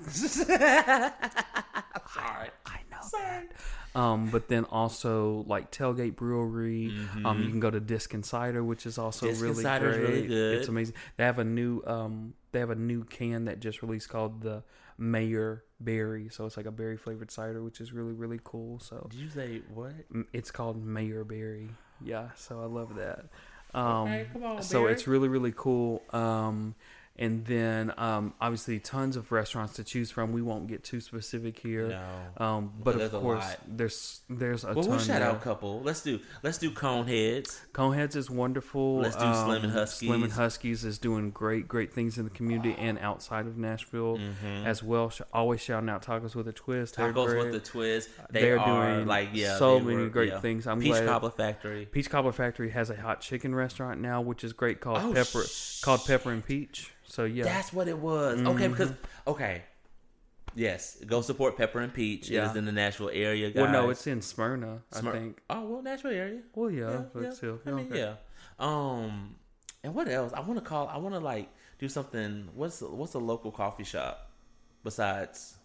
Sorry. 2.13 2.51
I 2.67 2.79
that. 3.13 3.53
Um, 3.95 4.29
but 4.31 4.49
then 4.49 4.65
also 4.67 5.45
like 5.47 5.71
Tailgate 5.71 6.17
Brewery. 6.17 6.93
Um, 7.25 7.43
you 7.43 7.49
can 7.49 7.61
go 7.61 7.71
to 7.71 7.81
Diskin 7.81 8.23
Cider, 8.23 8.63
which 8.63 8.85
is 8.85 8.99
also 8.99 9.27
Disc 9.27 9.43
really 9.43 9.63
great. 9.63 9.81
really 9.83 10.27
good. 10.27 10.59
It's 10.59 10.69
amazing. 10.69 10.95
They 11.17 11.25
have 11.25 11.39
a 11.39 11.45
new 11.45 11.83
um, 11.87 12.35
they 12.53 12.59
have 12.61 12.71
a 12.71 12.75
new 12.75 13.05
can 13.05 13.47
that 13.47 13.61
just 13.61 13.81
released 13.83 14.09
called 14.11 14.43
the 14.43 14.63
Mayor 14.99 15.65
Berry. 15.81 16.29
So 16.31 16.45
it's 16.47 16.57
like 16.59 16.67
a 16.67 16.71
berry 16.71 16.97
flavored 16.99 17.31
cider, 17.31 17.63
which 17.63 17.81
is 17.81 17.93
really 17.93 18.13
really 18.13 18.41
cool. 18.45 18.79
So 18.81 19.07
Did 19.11 19.19
you 19.21 19.31
say 19.31 19.63
what? 19.73 19.93
it's 20.33 20.51
called 20.51 20.83
Mayor 20.85 21.25
Berry. 21.25 21.71
Yeah, 22.05 22.29
so 22.37 22.61
I 22.61 22.67
love 22.67 22.97
that. 22.97 23.27
Um, 23.73 24.09
Okay, 24.09 24.27
come 24.33 24.45
on, 24.45 24.63
so 24.63 24.83
Barry. 24.83 24.93
it's 24.93 25.07
really 25.07 25.29
really 25.29 25.53
cool. 25.57 26.03
Um, 26.11 26.75
and 27.19 27.45
then 27.47 27.93
um, 27.97 28.35
obviously 28.41 28.79
tons 28.79 29.17
of 29.17 29.33
restaurants 29.33 29.75
to 29.75 29.85
choose 29.85 30.11
from. 30.11 30.33
We 30.33 30.43
won't 30.43 30.67
get 30.67 30.85
too 30.85 31.01
specific 31.01 31.59
here. 31.59 31.89
No. 31.89 32.45
Um, 32.45 32.73
but 32.83 32.99
There's 32.99 33.13
of 33.13 33.15
a 33.15 33.21
course, 33.21 33.45
lot. 33.45 33.59
there's 33.67 34.21
there's 34.29 34.65
a 34.65 34.69
Well, 34.69 34.83
ton. 34.83 34.89
we'll 34.91 34.99
shout 34.99 35.21
there. 35.21 35.29
out 35.31 35.37
a 35.37 35.41
couple. 35.41 35.81
Let's 35.83 36.03
do 36.03 36.21
let's 36.43 36.59
do 36.59 36.71
Coneheads. 36.71 37.59
Coneheads 37.73 38.17
is 38.17 38.29
wonderful. 38.31 38.99
Let's 38.99 39.17
do 39.17 39.23
Slim 39.35 39.65
and 39.65 39.77
Um, 39.79 39.87
Slim 39.87 40.23
and 40.23 40.33
Huskies. 40.33 40.37
Huskies 40.37 40.85
is 40.85 40.99
doing 40.99 41.31
great, 41.31 41.67
great 41.69 41.93
things 41.93 42.19
in 42.19 42.25
the 42.25 42.31
community 42.31 42.75
and 42.79 42.99
outside 42.99 43.47
of 43.47 43.57
Nashville 43.57 44.19
Mhm. 44.19 44.65
as 44.67 44.83
well. 44.83 45.13
Always 45.33 45.61
shouting 45.61 45.89
out 45.89 46.03
tacos 46.05 46.35
with 46.35 46.49
a 46.49 46.53
twist. 46.53 46.97
Tacos 46.97 47.37
with 47.37 47.53
the 47.53 47.61
twist. 47.61 48.09
They 48.31 48.41
They're 48.43 48.59
are 48.61 48.95
doing 48.95 49.07
like 49.07 49.31
yeah, 49.33 49.57
so 49.59 49.81
many 49.81 49.97
were- 50.03 50.09
great 50.09 50.31
yeah. 50.33 50.41
things. 50.41 50.67
I'm 50.67 50.81
Peach 50.81 50.93
glad. 50.93 51.07
Cobbler 51.07 51.31
Factory. 51.31 51.87
Peach 51.87 52.11
Cobbler 52.11 52.33
Factory 52.33 52.71
has 52.71 52.91
a 52.91 52.97
hot 52.97 53.21
chicken 53.21 53.55
restaurant 53.55 54.01
now, 54.01 54.21
which 54.21 54.45
is 54.45 54.53
great 54.53 54.81
called 54.81 54.99
Oh, 55.03 55.13
Pepper 55.13 55.45
sh- 55.45 55.81
called 55.81 56.05
Pepper 56.07 56.31
and 56.31 56.45
Peach. 56.45 56.93
So 57.07 57.25
yeah, 57.25 57.45
That's 57.45 57.73
what 57.73 57.89
it 57.89 57.99
was. 57.99 58.41
Okay, 58.41 58.69
because 58.69 58.91
Mm-hmm. 58.91 59.31
okay, 59.31 59.63
yes, 60.55 60.97
go 61.07 61.21
support 61.23 61.57
Pepper 61.57 61.81
and 61.81 61.93
Peach. 61.95 62.31
It 62.31 62.35
Yeah. 62.35 62.51
is 62.51 62.57
in 62.57 62.65
the 62.67 62.73
Nashville 62.73 63.11
area, 63.13 63.51
guys. 63.51 63.63
well, 63.63 63.73
no, 63.73 63.91
it's 63.91 64.07
in 64.07 64.21
Smyrna, 64.23 64.83
I 64.93 65.01
think. 65.01 65.41
Oh 65.49 65.65
well, 65.67 65.83
Nashville 65.83 66.11
area. 66.13 66.41
Well, 66.55 66.71
yeah, 66.71 66.91
Yeah, 66.91 67.03
but 67.15 67.23
yeah. 67.23 67.31
still, 67.31 67.61
I 67.67 67.71
mean, 67.71 67.87
okay. 67.93 67.99
yeah. 67.99 68.15
Um, 68.59 69.37
and 69.85 69.95
what 69.95 70.09
else? 70.09 70.33
I 70.33 70.41
want 70.41 70.57
to 70.57 70.65
call. 70.65 70.89
I 70.89 70.97
want 70.99 71.15
to 71.15 71.21
like 71.21 71.49
do 71.79 71.89
something. 71.89 72.49
What's 72.55 72.81
what's 72.83 73.15
a 73.15 73.19
local 73.19 73.51
coffee 73.53 73.85
shop 73.85 74.31
besides 74.83 75.57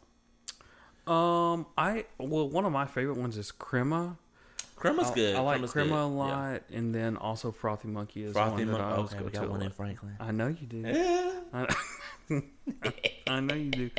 Um, 1.08 1.65
I 1.77 2.06
well, 2.19 2.47
one 2.49 2.65
of 2.65 2.71
my 2.71 2.86
favorite 2.86 3.17
ones 3.17 3.38
is 3.38 3.51
Crema. 3.51 4.17
Crema's 4.81 5.11
I- 5.11 5.15
good. 5.15 5.35
I 5.35 5.39
like 5.39 5.55
Crema's 5.57 5.71
Crema 5.71 5.89
good. 5.89 5.95
a 5.95 5.97
Yeah. 5.99 6.03
lot, 6.05 6.61
and 6.73 6.93
then 6.95 7.17
also 7.17 7.51
Frothy 7.51 7.87
Monkey 7.87 8.23
is 8.23 8.33
Frothy 8.33 8.65
one 8.65 8.71
that 8.73 8.81
I 8.81 8.91
always 8.95 9.13
okay, 9.13 9.23
go 9.23 9.29
to. 9.29 9.31
got 9.39 9.45
a 9.45 9.49
one 9.49 9.61
in. 9.61 9.71
Franklin. 9.71 10.15
I 10.19 10.31
know 10.31 10.47
you 10.47 10.67
do. 10.67 10.77
Yeah. 10.79 11.31
I, 11.53 11.75
I 13.27 13.39
know 13.39 13.55
you 13.55 13.69
do. 13.71 13.89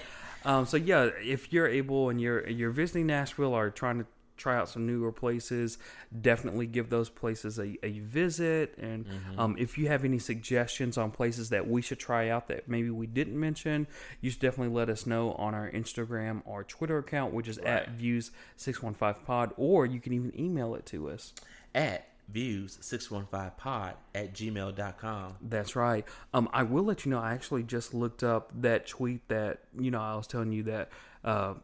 Um, 0.44 0.66
so 0.66 0.76
yeah, 0.76 1.10
if 1.22 1.52
you're 1.52 1.68
able 1.68 2.08
and 2.10 2.20
you're 2.20 2.48
you're 2.48 2.70
visiting 2.72 3.06
Nashville 3.06 3.54
or 3.54 3.70
trying 3.70 3.98
to 4.00 4.06
try 4.42 4.56
out 4.56 4.68
some 4.68 4.86
newer 4.86 5.12
places, 5.12 5.78
definitely 6.20 6.66
give 6.66 6.90
those 6.90 7.08
places 7.08 7.58
a, 7.58 7.78
a 7.84 8.00
visit. 8.00 8.76
And 8.78 9.06
um, 9.38 9.56
if 9.58 9.78
you 9.78 9.88
have 9.88 10.04
any 10.04 10.18
suggestions 10.18 10.98
on 10.98 11.10
places 11.10 11.50
that 11.50 11.68
we 11.68 11.80
should 11.80 11.98
try 11.98 12.28
out 12.28 12.48
that 12.48 12.68
maybe 12.68 12.90
we 12.90 13.06
didn't 13.06 13.38
mention, 13.38 13.86
you 14.20 14.30
should 14.30 14.40
definitely 14.40 14.74
let 14.74 14.88
us 14.88 15.06
know 15.06 15.32
on 15.34 15.54
our 15.54 15.70
Instagram 15.70 16.42
or 16.44 16.64
Twitter 16.64 16.98
account, 16.98 17.32
which 17.32 17.48
is 17.48 17.58
at 17.58 17.90
views 17.90 18.32
six 18.56 18.82
one 18.82 18.94
five 18.94 19.24
pod, 19.24 19.52
or 19.56 19.86
you 19.86 20.00
can 20.00 20.12
even 20.12 20.38
email 20.38 20.74
it 20.74 20.86
to 20.86 21.08
us. 21.08 21.32
At 21.74 22.08
views615pod 22.32 23.94
at 24.14 24.34
gmail.com. 24.34 25.36
That's 25.42 25.76
right. 25.76 26.04
Um, 26.32 26.48
I 26.52 26.62
will 26.62 26.84
let 26.84 27.04
you 27.04 27.10
know. 27.10 27.18
I 27.18 27.32
actually 27.32 27.62
just 27.62 27.94
looked 27.94 28.22
up 28.22 28.50
that 28.62 28.86
tweet 28.86 29.28
that 29.28 29.60
you 29.78 29.90
know 29.90 30.00
I 30.00 30.16
was 30.16 30.26
telling 30.26 30.52
you 30.52 30.62
that 30.64 30.90
uh, 31.24 31.54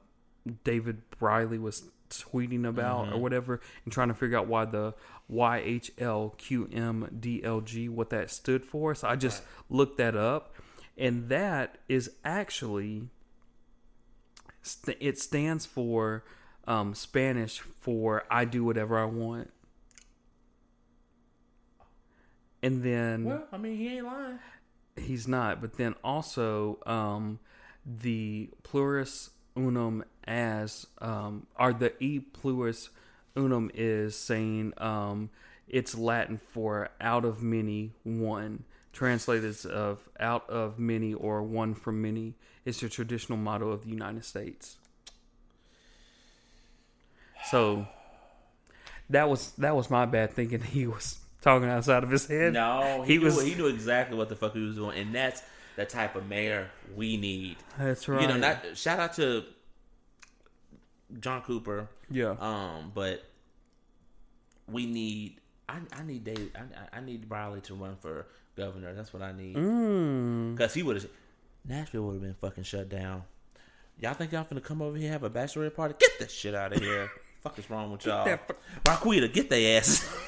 David 0.64 1.02
Briley 1.18 1.58
was 1.58 1.84
tweeting 2.10 2.66
about 2.66 3.12
or 3.12 3.18
whatever, 3.18 3.60
and 3.84 3.92
trying 3.92 4.08
to 4.08 4.14
figure 4.14 4.38
out 4.38 4.46
why 4.46 4.64
the 4.64 4.94
YHLQMDLG 5.30 7.88
what 7.88 8.10
that 8.10 8.30
stood 8.30 8.64
for. 8.64 8.94
So 8.94 9.08
I 9.08 9.16
just 9.16 9.42
looked 9.68 9.98
that 9.98 10.16
up, 10.16 10.54
and 10.96 11.28
that 11.28 11.78
is 11.88 12.10
actually 12.24 13.08
st- 14.62 14.96
it 15.00 15.18
stands 15.18 15.66
for 15.66 16.24
um, 16.66 16.94
Spanish 16.94 17.60
for 17.60 18.24
I 18.30 18.44
do 18.44 18.64
whatever 18.64 18.98
I 18.98 19.04
want. 19.04 19.50
And 22.62 22.82
then 22.82 23.24
Well, 23.24 23.44
I 23.52 23.56
mean, 23.56 23.76
he 23.76 23.96
ain't 23.96 24.06
lying. 24.06 24.38
He's 24.96 25.28
not, 25.28 25.60
but 25.60 25.76
then 25.76 25.94
also 26.02 26.80
um, 26.84 27.38
the 27.86 28.50
plurus 28.64 29.30
unum 29.58 30.04
as 30.24 30.86
um, 31.00 31.46
or 31.58 31.72
the 31.72 31.92
e 32.02 32.20
plurus 32.20 32.88
unum 33.36 33.70
is 33.74 34.14
saying 34.16 34.72
um, 34.78 35.30
it's 35.68 35.96
Latin 35.96 36.38
for 36.52 36.88
out 37.00 37.24
of 37.24 37.42
many 37.42 37.92
one. 38.04 38.64
Translated 38.92 39.44
as 39.44 39.64
of 39.66 40.08
out 40.18 40.48
of 40.50 40.78
many 40.78 41.14
or 41.14 41.42
one 41.42 41.74
from 41.74 42.00
many. 42.02 42.34
It's 42.64 42.80
the 42.80 42.88
traditional 42.88 43.38
motto 43.38 43.68
of 43.70 43.82
the 43.84 43.90
United 43.90 44.24
States. 44.24 44.76
So 47.50 47.86
that 49.10 49.28
was 49.28 49.52
that 49.52 49.76
was 49.76 49.90
my 49.90 50.04
bad 50.06 50.32
thinking 50.32 50.60
he 50.62 50.86
was 50.86 51.18
talking 51.40 51.68
outside 51.68 52.02
of 52.02 52.10
his 52.10 52.26
head. 52.26 52.52
No, 52.54 53.02
he, 53.04 53.12
He 53.12 53.18
knew, 53.18 53.24
was- 53.26 53.42
he 53.42 53.54
knew 53.54 53.66
exactly 53.68 54.16
what 54.16 54.28
the 54.28 54.36
fuck 54.36 54.54
he 54.54 54.60
was 54.60 54.74
doing, 54.76 54.98
and 54.98 55.14
that's 55.14 55.42
the 55.78 55.86
type 55.86 56.16
of 56.16 56.28
mayor 56.28 56.68
we 56.96 57.16
need. 57.16 57.56
That's 57.78 58.08
right. 58.08 58.20
You 58.20 58.26
know, 58.26 58.36
not 58.36 58.76
shout 58.76 58.98
out 58.98 59.14
to 59.14 59.44
John 61.20 61.40
Cooper, 61.42 61.88
yeah. 62.10 62.34
um, 62.40 62.90
but 62.92 63.24
we 64.68 64.86
need. 64.86 65.36
I, 65.68 65.78
I 65.96 66.02
need 66.02 66.24
Dave. 66.24 66.50
I, 66.56 66.98
I 66.98 67.00
need 67.00 67.28
Briley 67.28 67.60
to 67.62 67.74
run 67.74 67.94
for 68.00 68.26
governor. 68.56 68.92
That's 68.92 69.12
what 69.12 69.22
I 69.22 69.30
need. 69.30 69.54
Mm. 69.54 70.56
Because 70.56 70.74
he 70.74 70.82
would 70.82 70.96
have, 70.96 71.06
Nashville 71.64 72.02
would 72.02 72.14
have 72.14 72.22
been 72.22 72.34
fucking 72.34 72.64
shut 72.64 72.88
down. 72.88 73.22
Y'all 74.00 74.14
think 74.14 74.32
y'all 74.32 74.44
finna 74.44 74.62
come 74.62 74.82
over 74.82 74.96
here 74.96 75.12
have 75.12 75.22
a 75.22 75.30
bachelorette 75.30 75.76
party? 75.76 75.94
Get 75.96 76.18
that 76.18 76.30
shit 76.32 76.56
out 76.56 76.72
of 76.72 76.82
here. 76.82 77.08
fuck 77.40 77.56
is 77.56 77.70
wrong 77.70 77.92
with 77.92 78.04
y'all? 78.04 78.36
Marquita, 78.84 79.32
get 79.32 79.48
their 79.48 79.78
ass. 79.78 80.12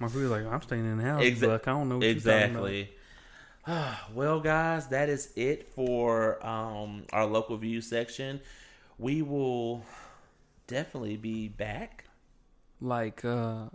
My 0.00 0.06
brother's 0.06 0.30
like, 0.30 0.44
I'm 0.44 0.62
staying 0.62 0.84
in 0.84 0.98
the 0.98 1.04
house, 1.04 1.22
Exa- 1.22 1.46
Buck. 1.46 1.66
I 1.66 1.70
don't 1.70 1.88
know 1.88 1.96
what 1.96 2.04
you're 2.04 2.12
exactly. 2.12 2.90
well, 4.14 4.40
guys, 4.40 4.88
that 4.88 5.08
is 5.08 5.30
it 5.36 5.66
for 5.74 6.44
um, 6.46 7.04
our 7.12 7.26
local 7.26 7.56
view 7.56 7.80
section. 7.80 8.40
We 8.98 9.22
will 9.22 9.84
definitely 10.66 11.16
be 11.16 11.48
back. 11.48 12.04
Like, 12.80 13.24
uh, 13.24 13.66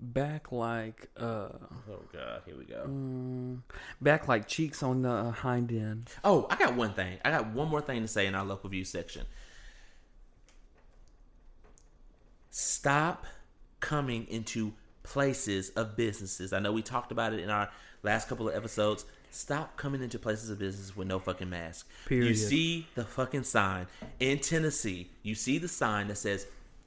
back 0.00 0.52
like, 0.52 1.08
uh, 1.16 1.48
Oh 1.88 2.02
God, 2.12 2.42
here 2.46 2.56
we 2.56 2.64
go. 2.64 2.84
mm, 2.88 3.60
back 4.00 4.28
like 4.28 4.46
cheeks 4.46 4.82
on 4.82 5.02
the 5.02 5.30
hind 5.32 5.70
end. 5.72 6.08
Oh, 6.24 6.46
I 6.50 6.56
got 6.56 6.74
one 6.74 6.92
thing. 6.94 7.18
I 7.24 7.30
got 7.30 7.48
one 7.48 7.68
more 7.68 7.80
thing 7.80 8.02
to 8.02 8.08
say 8.08 8.26
in 8.26 8.34
our 8.34 8.44
local 8.44 8.70
view 8.70 8.84
section. 8.84 9.26
Stop 12.50 13.26
coming 13.80 14.26
into 14.28 14.72
places 15.02 15.70
of 15.70 15.96
businesses. 15.96 16.52
I 16.52 16.58
know 16.58 16.72
we 16.72 16.82
talked 16.82 17.12
about 17.12 17.32
it 17.32 17.40
in 17.40 17.50
our 17.50 17.68
last 18.06 18.28
couple 18.28 18.48
of 18.48 18.54
episodes. 18.54 19.04
Stop 19.30 19.76
coming 19.76 20.02
into 20.02 20.18
places 20.18 20.48
of 20.48 20.58
business 20.58 20.96
with 20.96 21.08
no 21.08 21.18
fucking 21.18 21.50
mask. 21.50 21.86
You 22.08 22.34
see 22.34 22.86
the 22.94 23.04
fucking 23.04 23.42
sign 23.42 23.86
in 24.18 24.38
Tennessee. 24.38 25.10
You 25.22 25.34
see 25.34 25.58
the 25.58 25.68
sign 25.68 26.08
that 26.08 26.16
says 26.16 26.46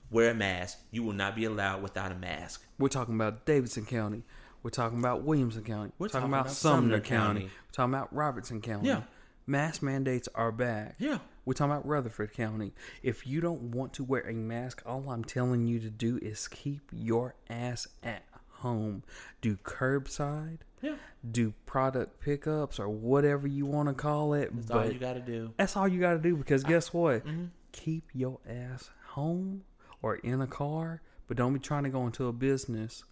wear 0.10 0.32
a 0.32 0.34
mask. 0.34 0.79
You 0.89 1.03
will 1.03 1.13
not 1.13 1.36
be 1.36 1.45
allowed 1.45 1.84
without 1.84 2.12
a 2.12 2.15
mask. 2.15 2.65
We're 2.79 2.88
talking 2.88 3.13
about 3.13 3.45
Davidson 3.45 3.86
County. 3.86 4.23
We're 4.63 4.71
talking 4.71 4.99
about 4.99 5.23
Williamson 5.23 5.63
County. 5.63 5.91
We're 5.99 6.05
We're 6.05 6.10
talking, 6.10 6.21
talking 6.21 6.34
about, 6.34 6.45
about 6.47 6.53
Sumner, 6.53 6.82
Sumner 6.82 6.99
County. 7.01 7.39
County. 7.41 7.45
We're 7.45 7.73
talking 7.73 7.93
about 7.93 8.15
Robertson 8.15 8.62
County. 8.62 8.88
Yeah. 8.88 9.03
Mask 9.45 9.82
mandates 9.82 10.27
are 10.36 10.51
back. 10.51 10.95
Yeah. 10.99 11.19
We're 11.45 11.53
talking 11.53 11.71
about 11.71 11.88
Rutherford 11.88 12.34
County. 12.34 12.73
If 13.01 13.25
you 13.25 13.41
don't 13.41 13.71
want 13.71 13.93
to 13.93 14.03
wear 14.03 14.21
a 14.21 14.34
mask, 14.34 14.84
all 14.86 15.10
I'm 15.10 15.23
telling 15.23 15.65
you 15.65 15.79
to 15.79 15.89
do 15.89 16.19
is 16.21 16.47
keep 16.47 16.82
your 16.91 17.36
ass 17.49 17.88
at 18.03 18.23
home. 18.60 19.04
Do 19.41 19.58
curbside. 19.58 20.60
Yeah. 20.82 20.95
Do 21.30 21.54
product 21.65 22.22
pickups 22.22 22.80
or 22.80 22.88
whatever 22.88 23.48
you 23.48 23.65
want 23.65 23.89
to 23.89 23.93
call 23.93 24.34
it. 24.34 24.50
That's 24.56 24.67
but 24.67 24.78
all 24.78 24.91
you 24.91 25.00
got 25.00 25.13
to 25.13 25.19
do. 25.19 25.54
that's 25.58 25.76
all 25.76 25.88
you 25.88 26.00
got 26.00 26.13
to 26.13 26.19
do 26.19 26.36
because 26.36 26.63
guess 26.63 26.93
what? 26.93 27.26
Mm-hmm. 27.26 27.45
Keep 27.72 28.06
your 28.13 28.39
ass 28.48 28.89
home 29.08 29.63
or 30.02 30.15
in 30.17 30.41
a 30.41 30.48
car, 30.48 31.02
but 31.28 31.38
don't 31.38 31.54
be 31.54 31.60
trying 31.60 31.84
to 31.84 31.89
go 31.89 32.06
into 32.06 32.28
a 32.28 32.34
business 32.34 33.04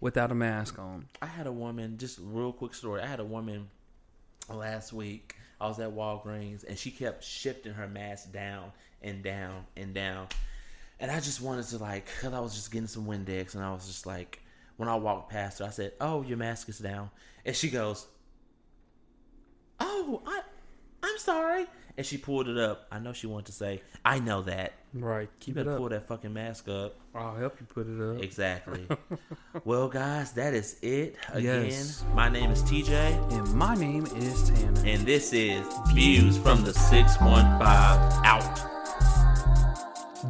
without 0.00 0.30
a 0.30 0.34
mask 0.34 0.78
on. 0.78 1.06
I 1.22 1.26
had 1.26 1.46
a 1.46 1.52
woman, 1.52 1.96
just 1.96 2.18
real 2.22 2.52
quick 2.52 2.74
story. 2.74 3.00
I 3.00 3.06
had 3.06 3.20
a 3.20 3.24
woman 3.24 3.68
last 4.52 4.92
week. 4.92 5.36
I 5.60 5.66
was 5.66 5.78
at 5.80 5.90
Walgreens 5.90 6.64
and 6.68 6.76
she 6.76 6.90
kept 6.90 7.24
shifting 7.24 7.72
her 7.72 7.88
mask 7.88 8.32
down 8.32 8.72
and 9.02 9.22
down 9.22 9.64
and 9.76 9.94
down. 9.94 10.28
And 11.00 11.10
I 11.10 11.20
just 11.20 11.40
wanted 11.40 11.66
to 11.68 11.78
like, 11.78 12.06
cause 12.20 12.34
I 12.34 12.40
was 12.40 12.54
just 12.54 12.70
getting 12.70 12.86
some 12.86 13.06
Windex 13.06 13.54
and 13.54 13.64
I 13.64 13.72
was 13.72 13.86
just 13.86 14.06
like, 14.06 14.40
when 14.76 14.88
I 14.88 14.96
walked 14.96 15.30
past 15.30 15.58
her, 15.60 15.64
I 15.66 15.70
said, 15.70 15.92
"Oh, 16.00 16.22
your 16.22 16.36
mask 16.36 16.68
is 16.68 16.78
down," 16.78 17.10
and 17.44 17.54
she 17.54 17.70
goes, 17.70 18.06
"Oh, 19.80 20.22
I, 20.26 20.40
I'm 21.02 21.18
sorry," 21.18 21.66
and 21.96 22.04
she 22.06 22.16
pulled 22.18 22.48
it 22.48 22.58
up. 22.58 22.86
I 22.90 22.98
know 22.98 23.12
she 23.12 23.26
wanted 23.26 23.46
to 23.46 23.52
say, 23.52 23.82
"I 24.04 24.18
know 24.18 24.42
that." 24.42 24.72
Right. 24.96 25.22
You 25.22 25.28
Keep 25.40 25.56
it 25.56 25.58
better 25.60 25.72
up. 25.72 25.78
pull 25.78 25.88
that 25.88 26.06
fucking 26.06 26.32
mask 26.32 26.68
up. 26.68 26.94
I'll 27.16 27.34
help 27.34 27.58
you 27.60 27.66
put 27.66 27.88
it 27.88 28.00
up. 28.00 28.22
Exactly. 28.22 28.86
well, 29.64 29.88
guys, 29.88 30.30
that 30.34 30.54
is 30.54 30.76
it. 30.82 31.16
Again, 31.32 31.64
Yes. 31.64 32.04
my 32.14 32.28
name 32.28 32.52
is 32.52 32.62
TJ, 32.62 32.92
And 33.32 33.52
my 33.54 33.74
name 33.74 34.06
is 34.16 34.48
Tanner. 34.50 34.82
and 34.86 35.04
this 35.04 35.32
is 35.32 35.66
Views 35.92 36.38
from 36.38 36.62
the 36.64 36.72
615 36.72 37.44
Out. 38.24 38.60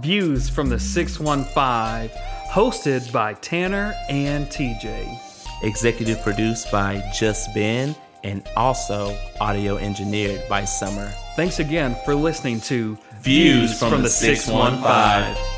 Views 0.02 0.48
from 0.48 0.68
the 0.70 0.78
615, 0.78 2.10
hosted 2.54 3.10
by 3.10 3.34
Tanner 3.34 3.96
and 4.08 4.46
TJ. 4.46 5.20
Executive 5.64 6.22
produced 6.22 6.70
by 6.70 7.02
Just 7.12 7.52
Ben, 7.52 7.96
and 8.22 8.48
also 8.56 9.18
audio 9.40 9.76
engineered 9.76 10.48
by 10.48 10.64
Summer. 10.64 11.12
Thanks 11.34 11.58
again 11.58 11.96
for 12.04 12.14
listening 12.14 12.60
to 12.60 12.96
Views 13.22 13.76
from 13.76 14.02
the 14.02 14.08
615. 14.08 15.53